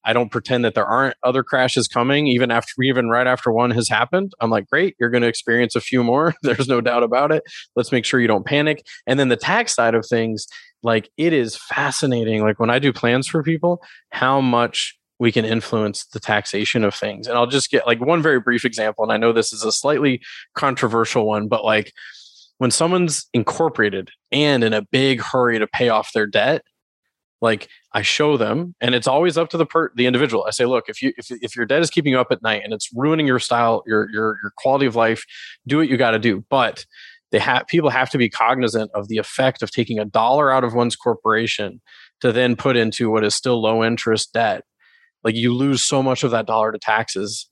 [0.04, 3.70] I don't pretend that there aren't other crashes coming, even after, even right after one
[3.70, 4.32] has happened.
[4.40, 6.34] I'm like, great, you're going to experience a few more.
[6.42, 7.44] There's no doubt about it.
[7.76, 8.84] Let's make sure you don't panic.
[9.06, 10.46] And then the tax side of things,
[10.82, 12.42] like it is fascinating.
[12.42, 16.94] Like when I do plans for people, how much we can influence the taxation of
[16.94, 17.28] things.
[17.28, 19.04] And I'll just get like one very brief example.
[19.04, 20.20] And I know this is a slightly
[20.56, 21.92] controversial one, but like
[22.58, 26.62] when someone's incorporated and in a big hurry to pay off their debt,
[27.42, 30.44] like I show them, and it's always up to the per- the individual.
[30.46, 32.62] I say, look, if you if, if your debt is keeping you up at night
[32.64, 35.24] and it's ruining your style, your your your quality of life,
[35.66, 36.44] do what you got to do.
[36.48, 36.86] But
[37.32, 40.64] they have people have to be cognizant of the effect of taking a dollar out
[40.64, 41.80] of one's corporation
[42.20, 44.62] to then put into what is still low interest debt.
[45.24, 47.48] Like you lose so much of that dollar to taxes.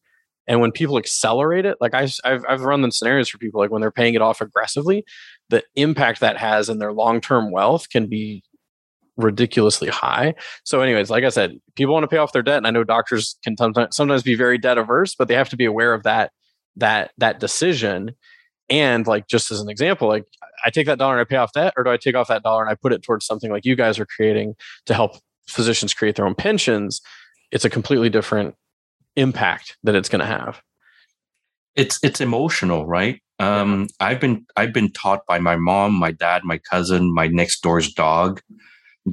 [0.47, 3.71] And when people accelerate it, like I, I've, I've run the scenarios for people, like
[3.71, 5.05] when they're paying it off aggressively,
[5.49, 8.43] the impact that has in their long term wealth can be
[9.23, 10.35] ridiculously high.
[10.65, 12.85] So, anyways, like I said, people want to pay off their debt, and I know
[12.85, 16.33] doctors can sometimes be very debt averse, but they have to be aware of that
[16.77, 18.13] that that decision.
[18.69, 20.25] And like just as an example, like
[20.65, 22.43] I take that dollar and I pay off debt, or do I take off that
[22.43, 24.55] dollar and I put it towards something like you guys are creating
[24.87, 25.17] to help
[25.49, 27.01] physicians create their own pensions?
[27.51, 28.55] It's a completely different
[29.17, 30.63] impact that it's going to have.
[31.75, 33.21] It's it's emotional, right?
[33.39, 37.63] Um, I've been I've been taught by my mom, my dad, my cousin, my next
[37.63, 38.41] door's dog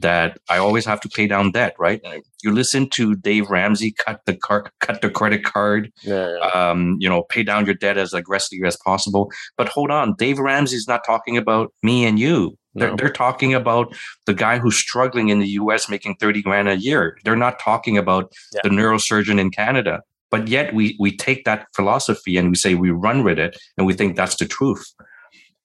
[0.02, 2.02] that I always have to pay down debt, right?
[2.44, 6.48] You listen to Dave Ramsey cut the car, cut the credit card, yeah, yeah.
[6.50, 9.32] Um, you know, pay down your debt as aggressively as possible.
[9.58, 12.58] But hold on, Dave Ramsey's not talking about me and you.
[12.76, 12.96] They're, no.
[12.96, 13.96] they're talking about
[14.28, 17.18] the guy who's struggling in the US making 30 grand a year.
[17.24, 18.62] They're not talking about yeah.
[18.64, 20.02] the neurosurgeon in Canada.
[20.30, 23.88] But yet we we take that philosophy and we say we run with it and
[23.88, 24.86] we think that's the truth.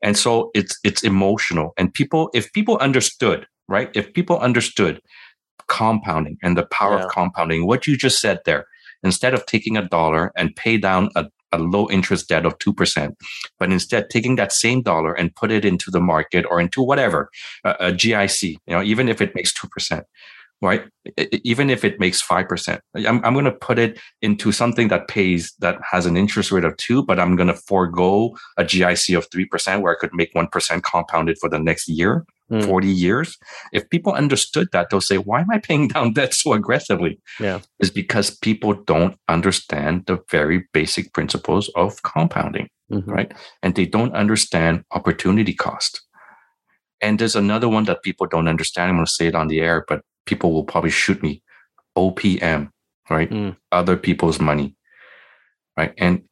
[0.02, 1.72] And so it's it's emotional.
[1.76, 3.90] And people, if people understood right?
[3.94, 5.00] If people understood
[5.66, 7.04] compounding and the power yeah.
[7.04, 8.66] of compounding, what you just said there,
[9.02, 13.14] instead of taking a dollar and pay down a, a low interest debt of 2%,
[13.58, 17.30] but instead taking that same dollar and put it into the market or into whatever,
[17.64, 20.02] a, a GIC, you know, even if it makes 2%,
[20.60, 20.84] right?
[21.42, 25.52] Even if it makes 5%, I'm, I'm going to put it into something that pays,
[25.58, 29.28] that has an interest rate of two, but I'm going to forego a GIC of
[29.30, 32.64] 3% where I could make 1% compounded for the next year, mm.
[32.64, 33.38] 40 years.
[33.72, 37.20] If people understood that, they'll say, why am I paying down debt so aggressively?
[37.40, 37.60] Yeah.
[37.78, 43.10] Is because people don't understand the very basic principles of compounding, mm-hmm.
[43.10, 43.32] right?
[43.62, 46.02] And they don't understand opportunity cost.
[47.00, 48.90] And there's another one that people don't understand.
[48.90, 51.42] I'm going to say it on the air, but people will probably shoot me.
[51.96, 52.70] OPM,
[53.10, 53.30] right?
[53.30, 53.56] Mm.
[53.70, 54.76] Other people's money,
[55.76, 55.92] right?
[55.98, 56.22] And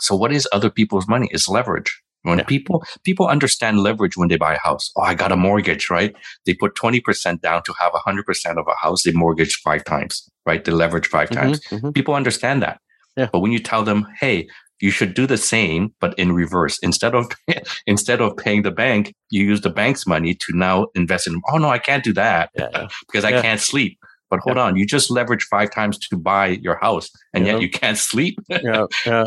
[0.00, 1.28] so, what is other people's money?
[1.32, 2.01] Is leverage.
[2.22, 2.44] When yeah.
[2.44, 4.90] people people understand leverage when they buy a house.
[4.96, 6.14] Oh, I got a mortgage, right?
[6.46, 9.02] They put twenty percent down to have hundred percent of a house.
[9.02, 10.64] They mortgage five times, right?
[10.64, 11.60] They leverage 5 mm-hmm, times.
[11.68, 11.90] Mm-hmm.
[11.90, 12.80] People understand that.
[13.16, 13.28] Yeah.
[13.32, 14.48] But when you tell them, hey,
[14.82, 17.30] you should do the same but in reverse instead of
[17.86, 21.56] instead of paying the bank you use the bank's money to now invest in oh
[21.56, 22.88] no i can't do that yeah.
[23.06, 23.40] because i yeah.
[23.40, 23.96] can't sleep
[24.28, 24.64] but hold yeah.
[24.64, 28.38] on you just leverage five times to buy your house and yet you can't sleep
[28.48, 29.26] yeah, yeah.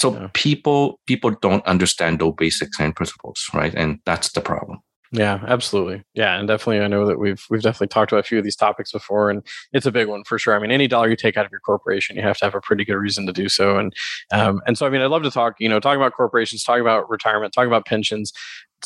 [0.00, 4.78] so people people don't understand those basics and principles right and that's the problem
[5.12, 6.04] yeah, absolutely.
[6.14, 8.54] Yeah, and definitely, I know that we've we've definitely talked about a few of these
[8.54, 10.54] topics before, and it's a big one for sure.
[10.54, 12.60] I mean, any dollar you take out of your corporation, you have to have a
[12.60, 13.92] pretty good reason to do so, and
[14.30, 15.56] um, and so I mean, I'd love to talk.
[15.58, 18.32] You know, talking about corporations, talking about retirement, talking about pensions.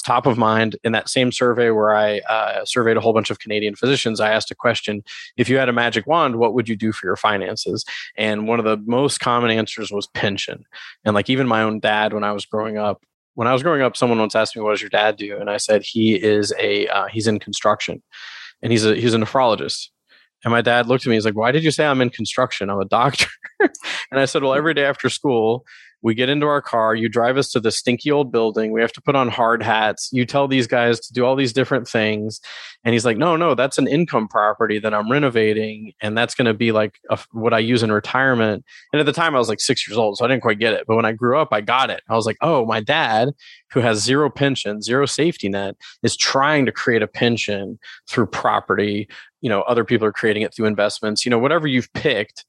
[0.02, 3.38] Top of mind in that same survey where I uh, surveyed a whole bunch of
[3.38, 4.20] Canadian physicians.
[4.20, 5.02] I asked a question:
[5.36, 7.84] If you had a magic wand, what would you do for your finances?
[8.16, 10.64] And one of the most common answers was pension.
[11.04, 13.02] And like even my own dad, when I was growing up,
[13.34, 15.50] when I was growing up, someone once asked me, "What does your dad do?" And
[15.50, 18.02] I said, "He is a uh, he's in construction,
[18.62, 19.88] and he's a he's a nephrologist."
[20.44, 21.16] And my dad looked at me.
[21.16, 22.70] He's like, "Why did you say I'm in construction?
[22.70, 23.26] I'm a doctor."
[23.60, 25.64] and I said, "Well, every day after school,
[26.04, 26.94] We get into our car.
[26.94, 28.72] You drive us to the stinky old building.
[28.72, 30.10] We have to put on hard hats.
[30.12, 32.42] You tell these guys to do all these different things.
[32.84, 35.94] And he's like, no, no, that's an income property that I'm renovating.
[36.02, 38.66] And that's going to be like a, what I use in retirement.
[38.92, 40.18] And at the time, I was like six years old.
[40.18, 40.84] So I didn't quite get it.
[40.86, 42.02] But when I grew up, I got it.
[42.06, 43.30] I was like, oh, my dad,
[43.72, 47.78] who has zero pension, zero safety net, is trying to create a pension
[48.10, 49.08] through property.
[49.40, 51.24] You know, other people are creating it through investments.
[51.24, 52.44] You know, whatever you've picked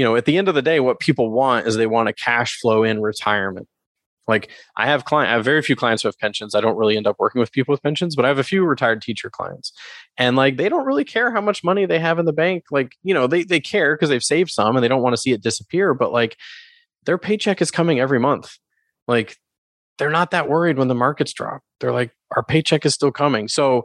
[0.00, 2.14] you know, at the end of the day, what people want is they want a
[2.14, 3.68] cash flow in retirement.
[4.26, 6.54] Like I have client, I have very few clients who have pensions.
[6.54, 8.64] I don't really end up working with people with pensions, but I have a few
[8.64, 9.74] retired teacher clients,
[10.16, 12.64] and like they don't really care how much money they have in the bank.
[12.70, 15.20] Like you know, they they care because they've saved some and they don't want to
[15.20, 15.92] see it disappear.
[15.92, 16.38] But like
[17.04, 18.56] their paycheck is coming every month.
[19.06, 19.36] Like
[19.98, 21.60] they're not that worried when the markets drop.
[21.78, 23.48] They're like our paycheck is still coming.
[23.48, 23.84] So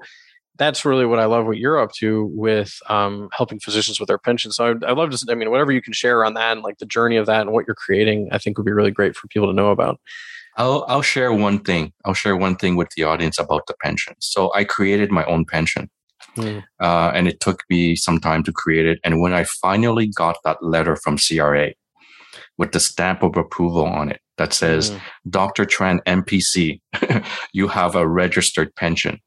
[0.57, 4.17] that's really what I love what you're up to with um, helping physicians with their
[4.17, 4.51] pension.
[4.51, 6.77] So I'd, I'd, love to, I mean, whatever you can share on that and like
[6.77, 9.27] the journey of that and what you're creating, I think would be really great for
[9.27, 9.99] people to know about.
[10.57, 11.91] I'll, I'll share one thing.
[12.05, 14.15] I'll share one thing with the audience about the pension.
[14.19, 15.89] So I created my own pension.
[16.37, 16.63] Mm.
[16.79, 18.99] Uh, and it took me some time to create it.
[19.03, 21.71] And when I finally got that letter from CRA
[22.57, 25.01] with the stamp of approval on it that says, mm.
[25.29, 25.65] Dr.
[25.65, 26.81] Tran MPC,
[27.53, 29.19] you have a registered pension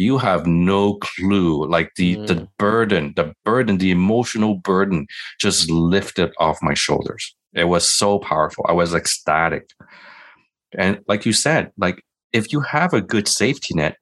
[0.00, 2.26] you have no clue like the mm.
[2.26, 5.06] the burden the burden the emotional burden
[5.38, 7.36] just lifted off my shoulders.
[7.52, 8.64] It was so powerful.
[8.68, 9.70] I was ecstatic.
[10.78, 13.96] And like you said like if you have a good safety net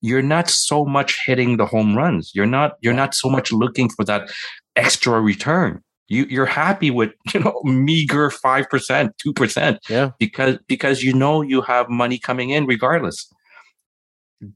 [0.00, 2.32] you're not so much hitting the home runs.
[2.34, 4.30] You're not you're not so much looking for that
[4.74, 5.82] extra return.
[6.08, 10.10] You you're happy with you know meager 5% 2% yeah.
[10.18, 13.32] because because you know you have money coming in regardless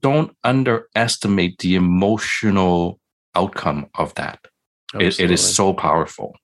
[0.01, 3.01] don't underestimate the emotional
[3.35, 4.47] outcome of that.
[4.95, 6.37] It, it is so powerful.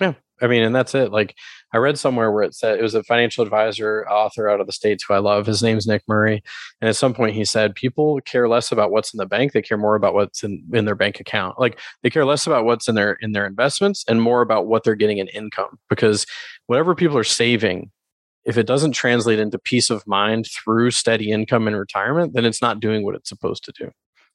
[0.00, 0.14] Yeah.
[0.40, 1.12] I mean, and that's it.
[1.12, 1.34] Like
[1.74, 4.72] I read somewhere where it said it was a financial advisor author out of the
[4.72, 5.46] States who I love.
[5.46, 6.42] His name's Nick Murray.
[6.80, 9.52] And at some point he said, people care less about what's in the bank.
[9.52, 11.60] They care more about what's in, in their bank account.
[11.60, 14.84] Like they care less about what's in their in their investments and more about what
[14.84, 15.78] they're getting in income.
[15.90, 16.26] Because
[16.66, 17.90] whatever people are saving
[18.44, 22.62] if it doesn't translate into peace of mind through steady income in retirement, then it's
[22.62, 23.90] not doing what it's supposed to do.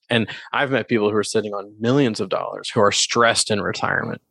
[0.10, 3.62] And I've met people who are sitting on millions of dollars who are stressed in
[3.62, 4.22] retirement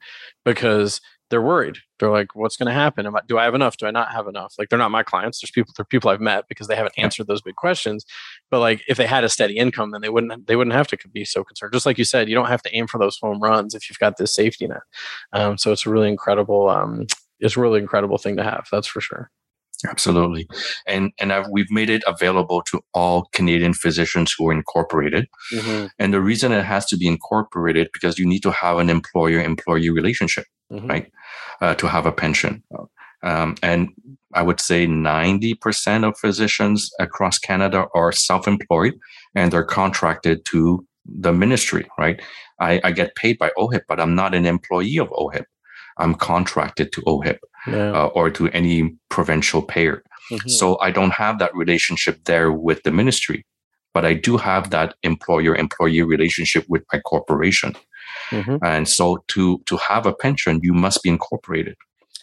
[0.44, 1.00] because
[1.30, 1.78] they're worried.
[1.98, 3.06] They're like, "What's going to happen?
[3.06, 3.76] I, do I have enough?
[3.76, 5.40] Do I not have enough?" Like they're not my clients.
[5.40, 8.04] There's people, they're people I've met because they haven't answered those big questions.
[8.50, 10.98] But like, if they had a steady income, then they wouldn't they wouldn't have to
[11.12, 11.72] be so concerned.
[11.72, 13.98] Just like you said, you don't have to aim for those home runs if you've
[13.98, 14.82] got this safety net.
[15.32, 17.06] Um, so it's a really incredible, um,
[17.40, 18.68] it's a really incredible thing to have.
[18.70, 19.30] That's for sure.
[19.86, 20.48] Absolutely,
[20.86, 25.26] and and I've, we've made it available to all Canadian physicians who are incorporated.
[25.52, 25.86] Mm-hmm.
[25.98, 29.90] And the reason it has to be incorporated because you need to have an employer-employee
[29.90, 30.86] relationship, mm-hmm.
[30.86, 31.12] right,
[31.60, 32.62] uh, to have a pension.
[33.22, 33.88] Um, and
[34.34, 38.94] I would say ninety percent of physicians across Canada are self-employed
[39.34, 42.22] and they're contracted to the ministry, right?
[42.60, 45.44] I, I get paid by OHIP, but I'm not an employee of OHIP.
[45.98, 47.92] I'm contracted to OHIP yeah.
[47.92, 50.02] uh, or to any provincial payer.
[50.30, 50.48] Mm-hmm.
[50.48, 53.44] So I don't have that relationship there with the ministry,
[53.92, 57.74] but I do have that employer employee relationship with my corporation.
[58.30, 58.56] Mm-hmm.
[58.64, 61.76] And so to, to have a pension, you must be incorporated.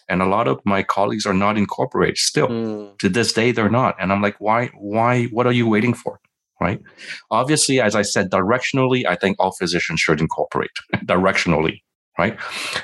[0.08, 2.48] And a lot of my colleagues are not incorporated still.
[2.48, 2.98] Mm.
[2.98, 3.94] To this day, they're not.
[3.98, 6.20] And I'm like, why, why, what are you waiting for?
[6.60, 6.80] Right.
[7.30, 10.70] Obviously, as I said, directionally, I think all physicians should incorporate
[11.06, 11.80] directionally
[12.18, 12.38] right?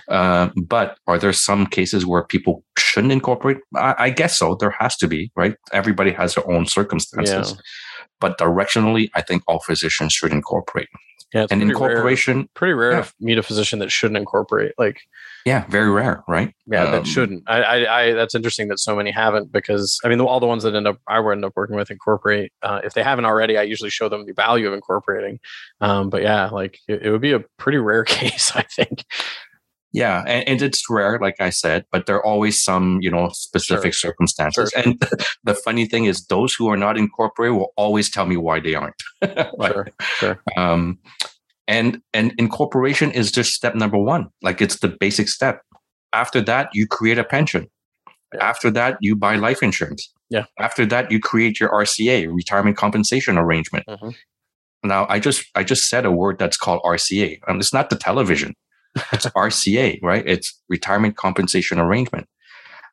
[0.08, 3.58] Uh, but are there some cases where people shouldn't incorporate?
[3.76, 4.54] I, I, guess so.
[4.54, 5.54] There has to be, right?
[5.72, 7.52] Everybody has their own circumstances.
[7.52, 7.60] Yeah.
[8.20, 10.88] But directionally, I think all physicians should incorporate.
[11.34, 13.02] Yeah, and incorporation rare, pretty rare yeah.
[13.02, 14.72] to meet a physician that shouldn't incorporate.
[14.78, 15.02] Like,
[15.44, 16.54] yeah, very rare, right?
[16.66, 17.44] Yeah, um, that shouldn't.
[17.46, 20.62] I, I, I, that's interesting that so many haven't because I mean, all the ones
[20.62, 22.52] that end up I would end up working with incorporate.
[22.62, 25.38] Uh, if they haven't already, I usually show them the value of incorporating.
[25.82, 29.04] Um, but yeah, like it, it would be a pretty rare case, I think.
[29.93, 33.30] Yeah, and, and, it's rare, like I said, but there are always some, you know,
[33.30, 34.11] specific sure.
[34.11, 34.70] circumstances.
[34.74, 34.82] Sure.
[34.82, 35.01] And
[35.45, 38.74] the funny thing is, those who are not incorporated will always tell me why they
[38.74, 39.03] aren't.
[39.22, 39.72] right?
[39.72, 40.43] Sure, sure.
[40.59, 40.99] Um,
[41.66, 44.28] and and incorporation is just step number one.
[44.43, 45.62] Like it's the basic step.
[46.12, 47.68] After that, you create a pension.
[48.34, 48.45] Yeah.
[48.45, 50.12] After that, you buy life insurance.
[50.30, 50.45] Yeah.
[50.59, 53.86] After that, you create your RCA, retirement compensation arrangement.
[53.86, 54.11] Mm-hmm.
[54.84, 57.97] Now, I just I just said a word that's called RCA, and it's not the
[57.97, 58.55] television.
[59.12, 60.24] It's RCA, right?
[60.26, 62.26] It's retirement compensation arrangement.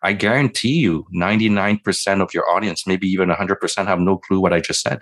[0.03, 4.59] I guarantee you 99% of your audience, maybe even 100% have no clue what I
[4.59, 5.01] just said.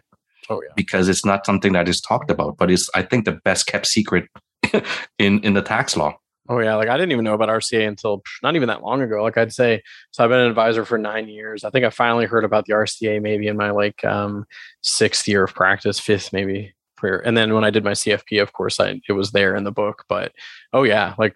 [0.50, 0.74] Oh, yeah.
[0.76, 3.88] Because it's not something that is talked about, but it's, I think, the best kept
[3.88, 4.30] secret
[5.20, 6.18] in, in the tax law.
[6.50, 9.24] Oh yeah, like I didn't even know about RCA until not even that long ago.
[9.24, 9.82] Like I'd say,
[10.12, 11.64] so I've been an advisor for nine years.
[11.64, 14.46] I think I finally heard about the RCA maybe in my like um,
[14.82, 16.74] sixth year of practice, fifth maybe.
[17.04, 19.72] And then when I did my CFP, of course, I it was there in the
[19.72, 20.04] book.
[20.08, 20.32] But
[20.74, 21.36] oh yeah, like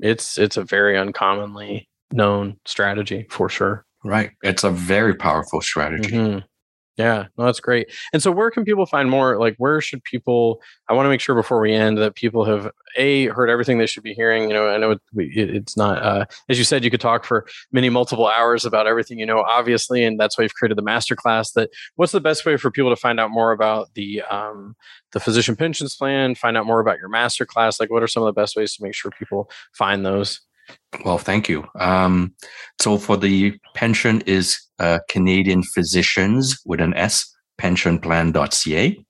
[0.00, 3.84] it's it's a very uncommonly known strategy for sure.
[4.04, 6.10] Right, it's a very powerful strategy.
[6.10, 6.38] Mm-hmm.
[6.98, 7.92] Yeah, no, that's great.
[8.12, 9.38] And so, where can people find more?
[9.38, 10.60] Like, where should people?
[10.88, 13.86] I want to make sure before we end that people have a heard everything they
[13.86, 14.48] should be hearing.
[14.48, 16.82] You know, I know it, it's not uh, as you said.
[16.82, 20.42] You could talk for many multiple hours about everything you know, obviously, and that's why
[20.42, 21.52] you've created the masterclass.
[21.52, 24.74] That what's the best way for people to find out more about the um,
[25.12, 26.34] the physician pensions plan?
[26.34, 27.78] Find out more about your masterclass.
[27.78, 30.40] Like, what are some of the best ways to make sure people find those?
[31.04, 31.64] Well, thank you.
[31.78, 32.34] Um,
[32.80, 39.04] so for the pension is uh, Canadian Physicians with an S, pensionplan.ca.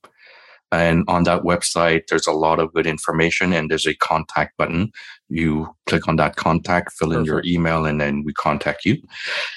[0.71, 4.93] And on that website, there's a lot of good information and there's a contact button.
[5.29, 7.47] You click on that contact, fill in Perfect.
[7.47, 8.97] your email, and then we contact you.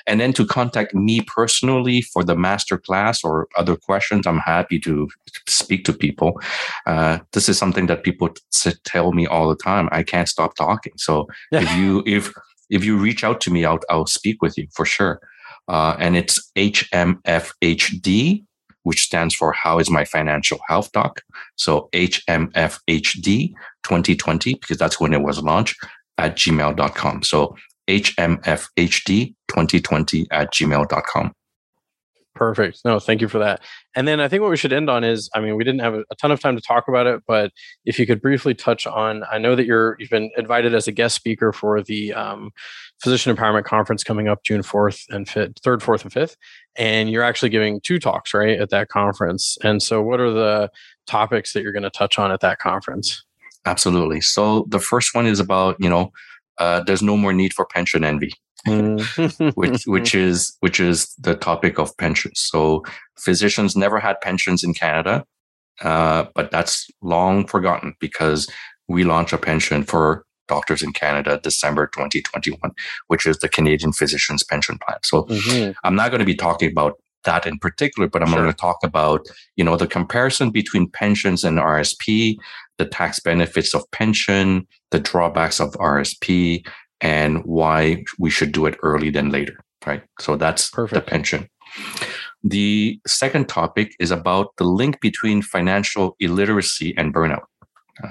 [0.07, 4.80] And then to contact me personally for the master class or other questions, I'm happy
[4.80, 5.09] to
[5.47, 6.39] speak to people.
[6.86, 9.89] Uh, this is something that people t- tell me all the time.
[9.91, 10.93] I can't stop talking.
[10.97, 11.62] So yeah.
[11.62, 12.34] if you, if,
[12.70, 15.20] if you reach out to me, I'll, I'll speak with you for sure.
[15.68, 18.45] Uh, and it's HMFHD
[18.84, 21.21] which stands for How is My Financial Health Doc?
[21.55, 23.53] So HMFHD
[23.84, 25.77] 2020, because that's when it was launched
[26.17, 27.23] at gmail.com.
[27.23, 27.55] So
[27.89, 31.34] HMFHD 2020 at gmail.com.
[32.42, 32.80] Perfect.
[32.84, 33.62] No, thank you for that.
[33.94, 35.94] And then I think what we should end on is, I mean, we didn't have
[35.94, 37.52] a, ton of time to talk about it, but
[37.86, 40.92] if you could briefly touch on, I know that you're you've been invited as a
[40.92, 42.50] guest speaker for the um,
[43.00, 46.36] Physician Empowerment Conference coming up June fourth and fifth, third, fourth, and fifth,
[46.76, 49.60] and you're actually giving two talks right at that conference.
[49.64, 50.72] And so, what are the
[51.06, 53.24] topics that you're going to touch on at that conference?
[53.68, 54.20] Absolutely.
[54.20, 56.12] So the first one is about you know,
[56.58, 58.34] uh, there's no more need for pension envy.
[58.68, 59.55] Mm.
[59.55, 62.39] which which is which is the topic of pensions.
[62.39, 62.84] So
[63.18, 65.26] physicians never had pensions in Canada,
[65.82, 68.47] uh, but that's long forgotten because
[68.88, 72.59] we launched a pension for doctors in Canada December 2021,
[73.07, 74.97] which is the Canadian Physicians Pension Plan.
[75.03, 75.72] So mm-hmm.
[75.84, 78.39] I'm not going to be talking about that in particular, but I'm sure.
[78.39, 82.36] going to talk about, you know, the comparison between pensions and RSP,
[82.78, 86.66] the tax benefits of pension, the drawbacks of RSP,
[87.02, 90.04] and why we should do it early than later, right?
[90.20, 91.06] So that's Perfect.
[91.06, 91.49] the pension.
[92.43, 97.45] The second topic is about the link between financial illiteracy and burnout,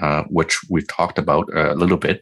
[0.01, 2.21] uh, which we've talked about a little bit.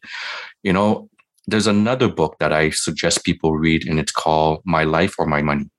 [0.64, 1.10] You know,
[1.48, 5.42] there's another book that I suggest people read, and it's called My Life or My
[5.42, 5.70] Money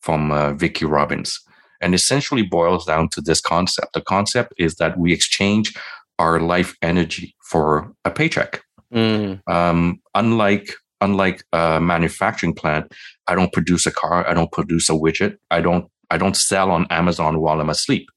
[0.00, 1.38] from uh, Vicki Robbins.
[1.80, 3.92] And essentially boils down to this concept.
[3.92, 5.74] The concept is that we exchange
[6.18, 8.62] our life energy for a paycheck.
[8.92, 9.40] Mm.
[9.48, 12.92] Um, unlike unlike a manufacturing plant,
[13.26, 14.28] I don't produce a car.
[14.28, 15.36] I don't produce a widget.
[15.50, 18.08] I don't I don't sell on Amazon while I'm asleep.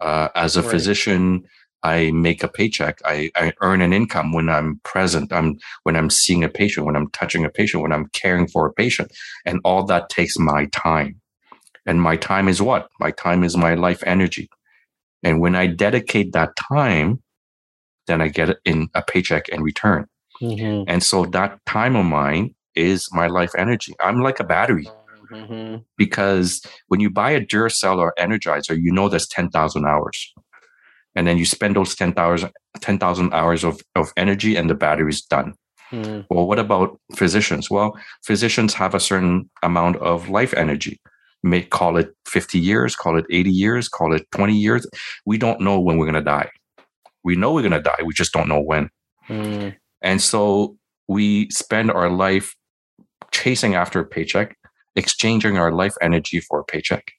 [0.00, 0.70] Uh, as a right.
[0.70, 1.44] physician,
[1.82, 3.00] I make a paycheck.
[3.04, 5.32] I, I earn an income when I'm present.
[5.32, 8.66] I'm when I'm seeing a patient, when I'm touching a patient, when I'm caring for
[8.66, 9.10] a patient,
[9.46, 11.20] and all that takes my time.
[11.86, 12.88] And my time is what?
[13.00, 14.48] My time is my life energy.
[15.22, 17.22] And when I dedicate that time
[18.06, 20.06] then I get in a paycheck in return.
[20.40, 20.84] Mm-hmm.
[20.88, 23.94] And so that time of mine is my life energy.
[24.00, 24.88] I'm like a battery.
[25.30, 25.82] Mm-hmm.
[25.96, 30.32] Because when you buy a Duracell or Energizer, you know there's 10,000 hours.
[31.16, 32.50] And then you spend those 10,000
[32.80, 32.98] 10,
[33.32, 35.54] hours of, of energy and the battery's done.
[35.92, 36.26] Mm.
[36.28, 37.70] Well, what about physicians?
[37.70, 41.00] Well, physicians have a certain amount of life energy.
[41.42, 44.86] May call it 50 years, call it 80 years, call it 20 years.
[45.24, 46.50] We don't know when we're going to die.
[47.24, 48.02] We know we're going to die.
[48.04, 48.90] We just don't know when.
[49.28, 49.76] Mm.
[50.02, 50.76] And so
[51.08, 52.54] we spend our life
[53.32, 54.56] chasing after a paycheck,
[54.94, 57.12] exchanging our life energy for a paycheck.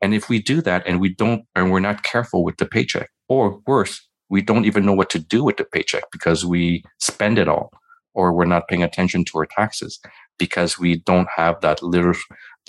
[0.00, 3.10] And if we do that and we don't, and we're not careful with the paycheck,
[3.28, 7.38] or worse, we don't even know what to do with the paycheck because we spend
[7.38, 7.70] it all,
[8.14, 10.00] or we're not paying attention to our taxes
[10.38, 12.14] because we don't have that liter-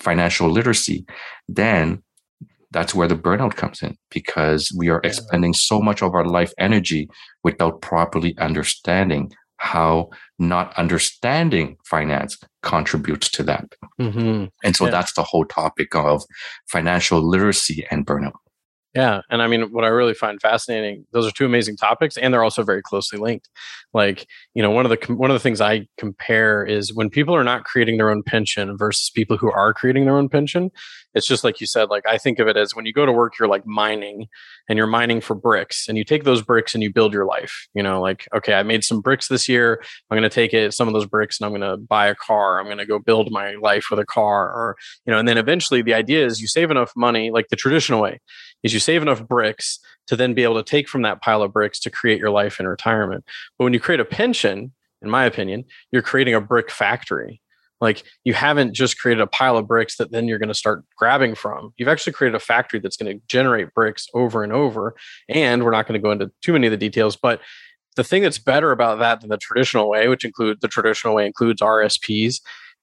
[0.01, 1.05] financial literacy,
[1.47, 2.01] then
[2.71, 6.53] that's where the burnout comes in because we are expending so much of our life
[6.57, 7.09] energy
[7.43, 10.09] without properly understanding how
[10.39, 13.75] not understanding finance contributes to that.
[13.99, 14.45] Mm-hmm.
[14.63, 14.91] And so yeah.
[14.91, 16.23] that's the whole topic of
[16.67, 18.33] financial literacy and burnout.
[18.93, 22.33] Yeah, and I mean, what I really find fascinating, those are two amazing topics, and
[22.33, 23.47] they're also very closely linked.
[23.93, 27.33] Like, you know, one of the one of the things I compare is when people
[27.33, 30.71] are not creating their own pension versus people who are creating their own pension.
[31.13, 33.11] It's just like you said like i think of it as when you go to
[33.11, 34.27] work you're like mining
[34.69, 37.67] and you're mining for bricks and you take those bricks and you build your life
[37.73, 39.81] you know like okay i made some bricks this year.
[40.09, 42.15] I'm going to take it some of those bricks and i'm going to buy a
[42.15, 42.59] car.
[42.59, 45.37] I'm going to go build my life with a car or you know and then
[45.37, 48.19] eventually the idea is you save enough money like the traditional way
[48.63, 51.53] is you save enough bricks to then be able to take from that pile of
[51.53, 53.23] bricks to create your life in retirement.
[53.57, 57.41] But when you create a pension in my opinion you're creating a brick factory
[57.81, 60.83] like you haven't just created a pile of bricks that then you're going to start
[60.97, 61.73] grabbing from.
[61.77, 64.95] You've actually created a factory that's going to generate bricks over and over.
[65.27, 67.41] And we're not going to go into too many of the details, but
[67.95, 71.25] the thing that's better about that than the traditional way, which include the traditional way
[71.25, 72.39] includes RSPs,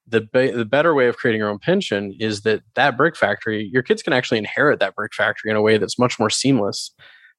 [0.07, 3.82] the the better way of creating your own pension is that that brick factory, your
[3.82, 6.92] kids can actually inherit that brick factory in a way that's much more seamless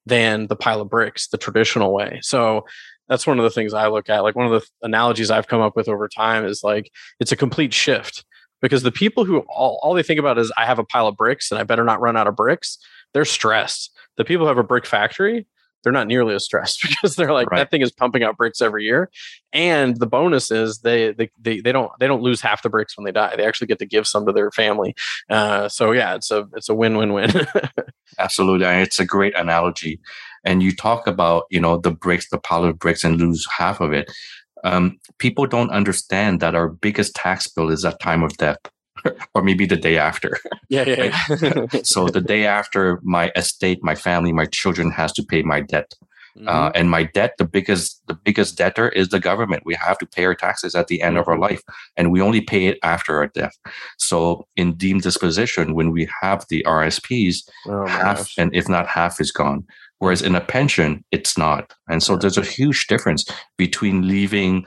[0.06, 2.20] than the pile of bricks, the traditional way.
[2.22, 2.64] So
[3.10, 4.20] that's one of the things I look at.
[4.20, 7.36] Like one of the analogies I've come up with over time is like it's a
[7.36, 8.24] complete shift
[8.62, 11.16] because the people who all, all they think about is I have a pile of
[11.16, 12.78] bricks and I better not run out of bricks.
[13.12, 13.90] They're stressed.
[14.16, 15.48] The people who have a brick factory,
[15.82, 17.58] they're not nearly as stressed because they're like right.
[17.58, 19.10] that thing is pumping out bricks every year.
[19.52, 22.96] And the bonus is they, they they they don't they don't lose half the bricks
[22.96, 23.34] when they die.
[23.34, 24.94] They actually get to give some to their family.
[25.28, 27.32] Uh, so yeah, it's a it's a win win win.
[28.20, 30.00] Absolutely, it's a great analogy
[30.44, 33.80] and you talk about you know the bricks the pile of bricks and lose half
[33.80, 34.10] of it
[34.62, 38.58] um, people don't understand that our biggest tax bill is at time of death
[39.34, 40.38] or maybe the day after
[40.68, 41.66] yeah yeah, yeah.
[41.82, 45.94] so the day after my estate my family my children has to pay my debt
[46.36, 46.48] uh, mm-hmm.
[46.48, 50.06] uh, and my debt the biggest the biggest debtor is the government we have to
[50.06, 51.42] pay our taxes at the end of our mm-hmm.
[51.42, 51.62] life
[51.96, 53.56] and we only pay it after our death
[53.98, 58.38] so in deemed disposition when we have the rsps oh, half gosh.
[58.38, 59.64] and if not half is gone
[60.00, 61.72] Whereas in a pension, it's not.
[61.88, 63.24] And so there's a huge difference
[63.56, 64.66] between leaving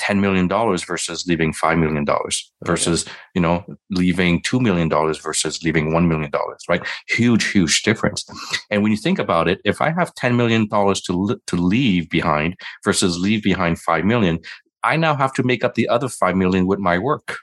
[0.00, 2.28] $10 million versus leaving $5 million oh,
[2.64, 6.30] versus, you know, leaving $2 million versus leaving $1 million,
[6.68, 6.86] right?
[7.08, 8.24] Huge, huge difference.
[8.70, 12.54] And when you think about it, if I have $10 million to, to leave behind
[12.84, 14.38] versus leave behind 5 million,
[14.84, 17.38] I now have to make up the other 5 million with my work.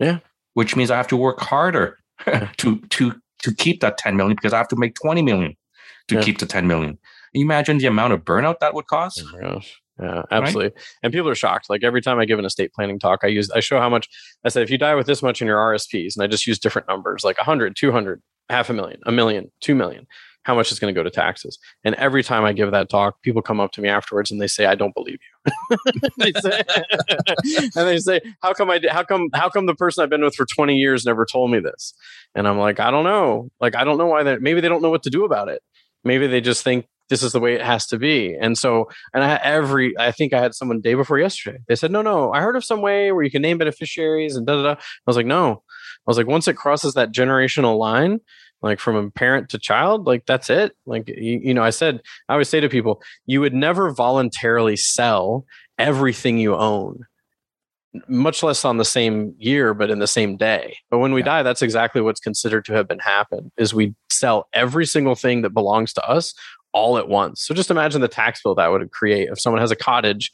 [0.00, 0.18] Yeah.
[0.54, 1.98] Which means I have to work harder
[2.56, 5.54] to, to, to keep that 10 million because I have to make 20 million
[6.08, 6.22] to yeah.
[6.22, 6.98] keep the 10 million.
[7.32, 9.22] you imagine the amount of burnout that would cause?
[10.00, 10.64] Yeah, absolutely.
[10.74, 10.84] Right?
[11.02, 11.70] And people are shocked.
[11.70, 14.08] Like every time I give an estate planning talk, I use I show how much
[14.44, 16.58] I said if you die with this much in your RSPs, and I just use
[16.58, 20.06] different numbers like 100, 200, half a million, a million, 2 million,
[20.42, 21.58] how much is going to go to taxes.
[21.82, 24.46] And every time I give that talk, people come up to me afterwards and they
[24.46, 25.76] say, "I don't believe you."
[26.18, 26.62] they say,
[27.76, 28.80] and they say, "How come I?
[28.90, 29.28] How come?
[29.34, 31.94] How come the person I've been with for 20 years never told me this?"
[32.34, 33.50] And I'm like, "I don't know.
[33.60, 34.42] Like, I don't know why that.
[34.42, 35.62] Maybe they don't know what to do about it."
[36.04, 38.36] Maybe they just think this is the way it has to be.
[38.40, 41.58] And so, and I had every, I think I had someone day before yesterday.
[41.68, 44.46] They said, no, no, I heard of some way where you can name beneficiaries and
[44.46, 44.72] da da da.
[44.72, 44.76] I
[45.06, 45.52] was like, no.
[45.52, 48.20] I was like, once it crosses that generational line,
[48.62, 50.72] like from a parent to child, like that's it.
[50.84, 54.76] Like, you, you know, I said, I always say to people, you would never voluntarily
[54.76, 55.44] sell
[55.78, 57.04] everything you own
[58.08, 60.78] much less on the same year but in the same day.
[60.90, 61.26] But when we yeah.
[61.26, 65.42] die that's exactly what's considered to have been happened is we sell every single thing
[65.42, 66.34] that belongs to us
[66.72, 67.42] all at once.
[67.42, 70.30] So just imagine the tax bill that would create if someone has a cottage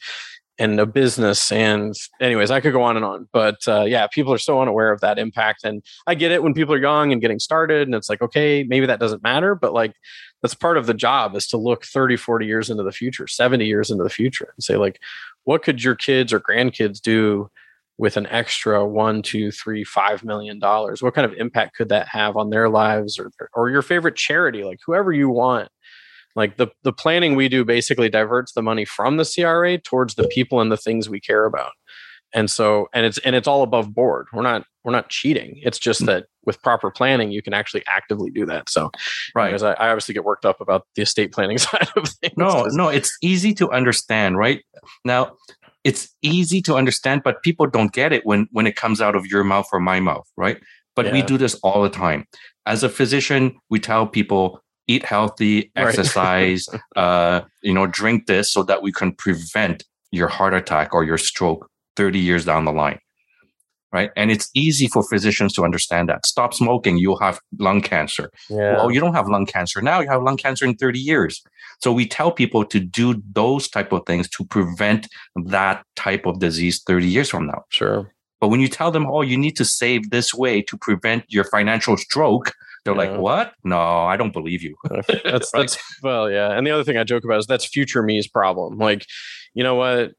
[0.59, 3.27] and a business and anyways i could go on and on.
[3.33, 6.53] But uh, yeah people are so unaware of that impact and i get it when
[6.53, 9.73] people are young and getting started and it's like okay maybe that doesn't matter but
[9.73, 9.95] like
[10.41, 13.65] that's part of the job is to look 30 40 years into the future 70
[13.65, 14.99] years into the future and say like
[15.45, 17.49] what could your kids or grandkids do
[17.97, 21.01] with an extra one, two, three, five million dollars?
[21.01, 24.63] What kind of impact could that have on their lives or or your favorite charity,
[24.63, 25.69] like whoever you want?
[26.35, 30.27] Like the the planning we do basically diverts the money from the CRA towards the
[30.27, 31.71] people and the things we care about.
[32.33, 34.27] And so and it's and it's all above board.
[34.33, 35.59] We're not we're not cheating.
[35.61, 36.07] It's just mm.
[36.07, 38.69] that with proper planning, you can actually actively do that.
[38.69, 38.91] So,
[39.33, 42.33] right, because I, I, obviously get worked up about the estate planning side of things.
[42.35, 44.61] No, no, it's easy to understand, right?
[45.05, 45.37] Now,
[45.83, 49.25] it's easy to understand, but people don't get it when when it comes out of
[49.25, 50.61] your mouth or my mouth, right?
[50.95, 51.13] But yeah.
[51.13, 52.25] we do this all the time.
[52.65, 56.81] As a physician, we tell people eat healthy, exercise, right.
[56.95, 61.17] uh, you know, drink this so that we can prevent your heart attack or your
[61.17, 62.99] stroke 30 years down the line
[63.93, 64.09] right?
[64.17, 66.25] And it's easy for physicians to understand that.
[66.25, 68.31] Stop smoking, you'll have lung cancer.
[68.49, 68.77] Yeah.
[68.77, 71.41] Well, you don't have lung cancer now, you have lung cancer in 30 years.
[71.79, 75.07] So we tell people to do those type of things to prevent
[75.45, 77.63] that type of disease 30 years from now.
[77.69, 78.11] Sure.
[78.41, 81.45] But when you tell them, oh, you need to save this way to prevent your
[81.45, 82.51] financial stroke,
[82.83, 83.11] they're yeah.
[83.11, 83.53] like, "What?
[83.63, 85.47] No, I don't believe you." that's right?
[85.53, 86.51] that's well, yeah.
[86.51, 88.77] And the other thing I joke about is that's future me's problem.
[88.77, 89.05] Like,
[89.53, 90.11] you know what?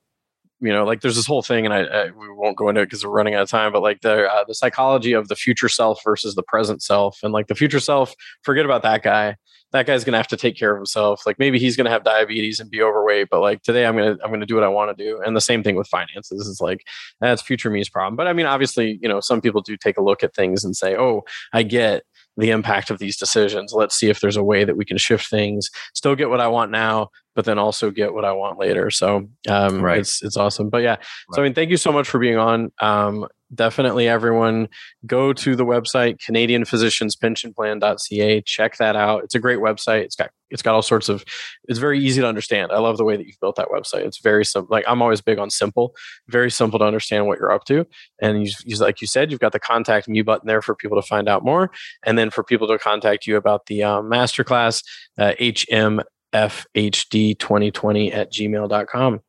[0.64, 2.86] You know, like there's this whole thing, and I, I we won't go into it
[2.86, 3.72] because we're running out of time.
[3.72, 7.32] But like the uh, the psychology of the future self versus the present self, and
[7.32, 9.36] like the future self, forget about that guy.
[9.72, 11.26] That guy's gonna have to take care of himself.
[11.26, 14.30] Like maybe he's gonna have diabetes and be overweight, but like today I'm gonna I'm
[14.30, 15.20] gonna do what I want to do.
[15.24, 16.48] And the same thing with finances.
[16.48, 16.86] It's like
[17.20, 18.16] that's future me's problem.
[18.16, 20.76] But I mean, obviously, you know, some people do take a look at things and
[20.76, 22.04] say, oh, I get
[22.36, 23.72] the impact of these decisions.
[23.72, 26.48] Let's see if there's a way that we can shift things, still get what I
[26.48, 28.90] want now, but then also get what I want later.
[28.90, 29.98] So um, right.
[29.98, 30.70] it's it's awesome.
[30.70, 31.04] But yeah, right.
[31.32, 32.72] so I mean, thank you so much for being on.
[32.80, 34.68] Um, definitely, everyone
[35.06, 38.40] go to the website Canadian Physicians Pension Plan.ca.
[38.42, 39.24] Check that out.
[39.24, 40.02] It's a great website.
[40.02, 41.24] It's got it's got all sorts of.
[41.68, 42.72] It's very easy to understand.
[42.72, 44.04] I love the way that you've built that website.
[44.06, 44.68] It's very simple.
[44.70, 45.94] Like I'm always big on simple.
[46.28, 47.86] Very simple to understand what you're up to.
[48.20, 51.00] And you, you like you said, you've got the contact me button there for people
[51.00, 51.70] to find out more,
[52.04, 54.82] and then for people to contact you about the um, masterclass.
[55.18, 56.00] Uh, HM
[56.34, 59.20] fhd2020 at gmail.com.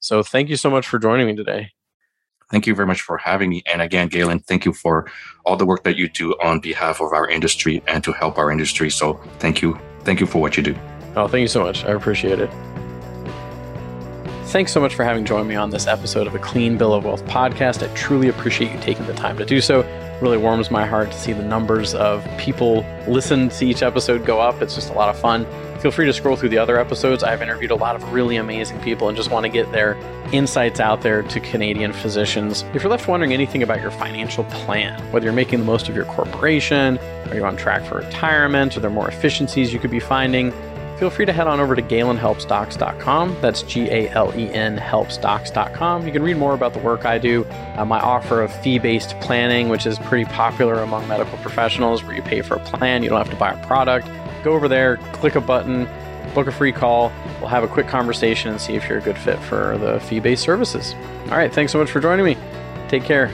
[0.00, 1.70] So thank you so much for joining me today.
[2.52, 3.62] Thank you very much for having me.
[3.64, 5.10] And again, Galen, thank you for
[5.46, 8.52] all the work that you do on behalf of our industry and to help our
[8.52, 8.90] industry.
[8.90, 9.78] So thank you.
[10.00, 10.76] Thank you for what you do.
[11.16, 11.84] Oh, thank you so much.
[11.84, 12.50] I appreciate it.
[14.46, 17.06] Thanks so much for having joined me on this episode of a Clean Bill of
[17.06, 17.82] Wealth podcast.
[17.82, 19.80] I truly appreciate you taking the time to do so.
[19.80, 24.26] It really warms my heart to see the numbers of people listen to each episode
[24.26, 24.60] go up.
[24.60, 25.46] It's just a lot of fun.
[25.82, 27.24] Feel free to scroll through the other episodes.
[27.24, 29.96] I've interviewed a lot of really amazing people and just want to get their
[30.32, 32.62] insights out there to Canadian physicians.
[32.72, 35.96] If you're left wondering anything about your financial plan, whether you're making the most of
[35.96, 39.98] your corporation, are you on track for retirement, are there more efficiencies you could be
[39.98, 40.52] finding?
[41.00, 43.38] Feel free to head on over to galenhelpsdocs.com.
[43.40, 46.06] That's G A L E N helpsdocs.com.
[46.06, 49.18] You can read more about the work I do, uh, my offer of fee based
[49.18, 53.08] planning, which is pretty popular among medical professionals, where you pay for a plan, you
[53.08, 54.06] don't have to buy a product
[54.42, 55.88] go over there, click a button,
[56.34, 57.12] book a free call.
[57.40, 60.20] We'll have a quick conversation and see if you're a good fit for the fee
[60.20, 60.94] based services.
[61.24, 61.52] All right.
[61.52, 62.36] Thanks so much for joining me.
[62.88, 63.30] Take care.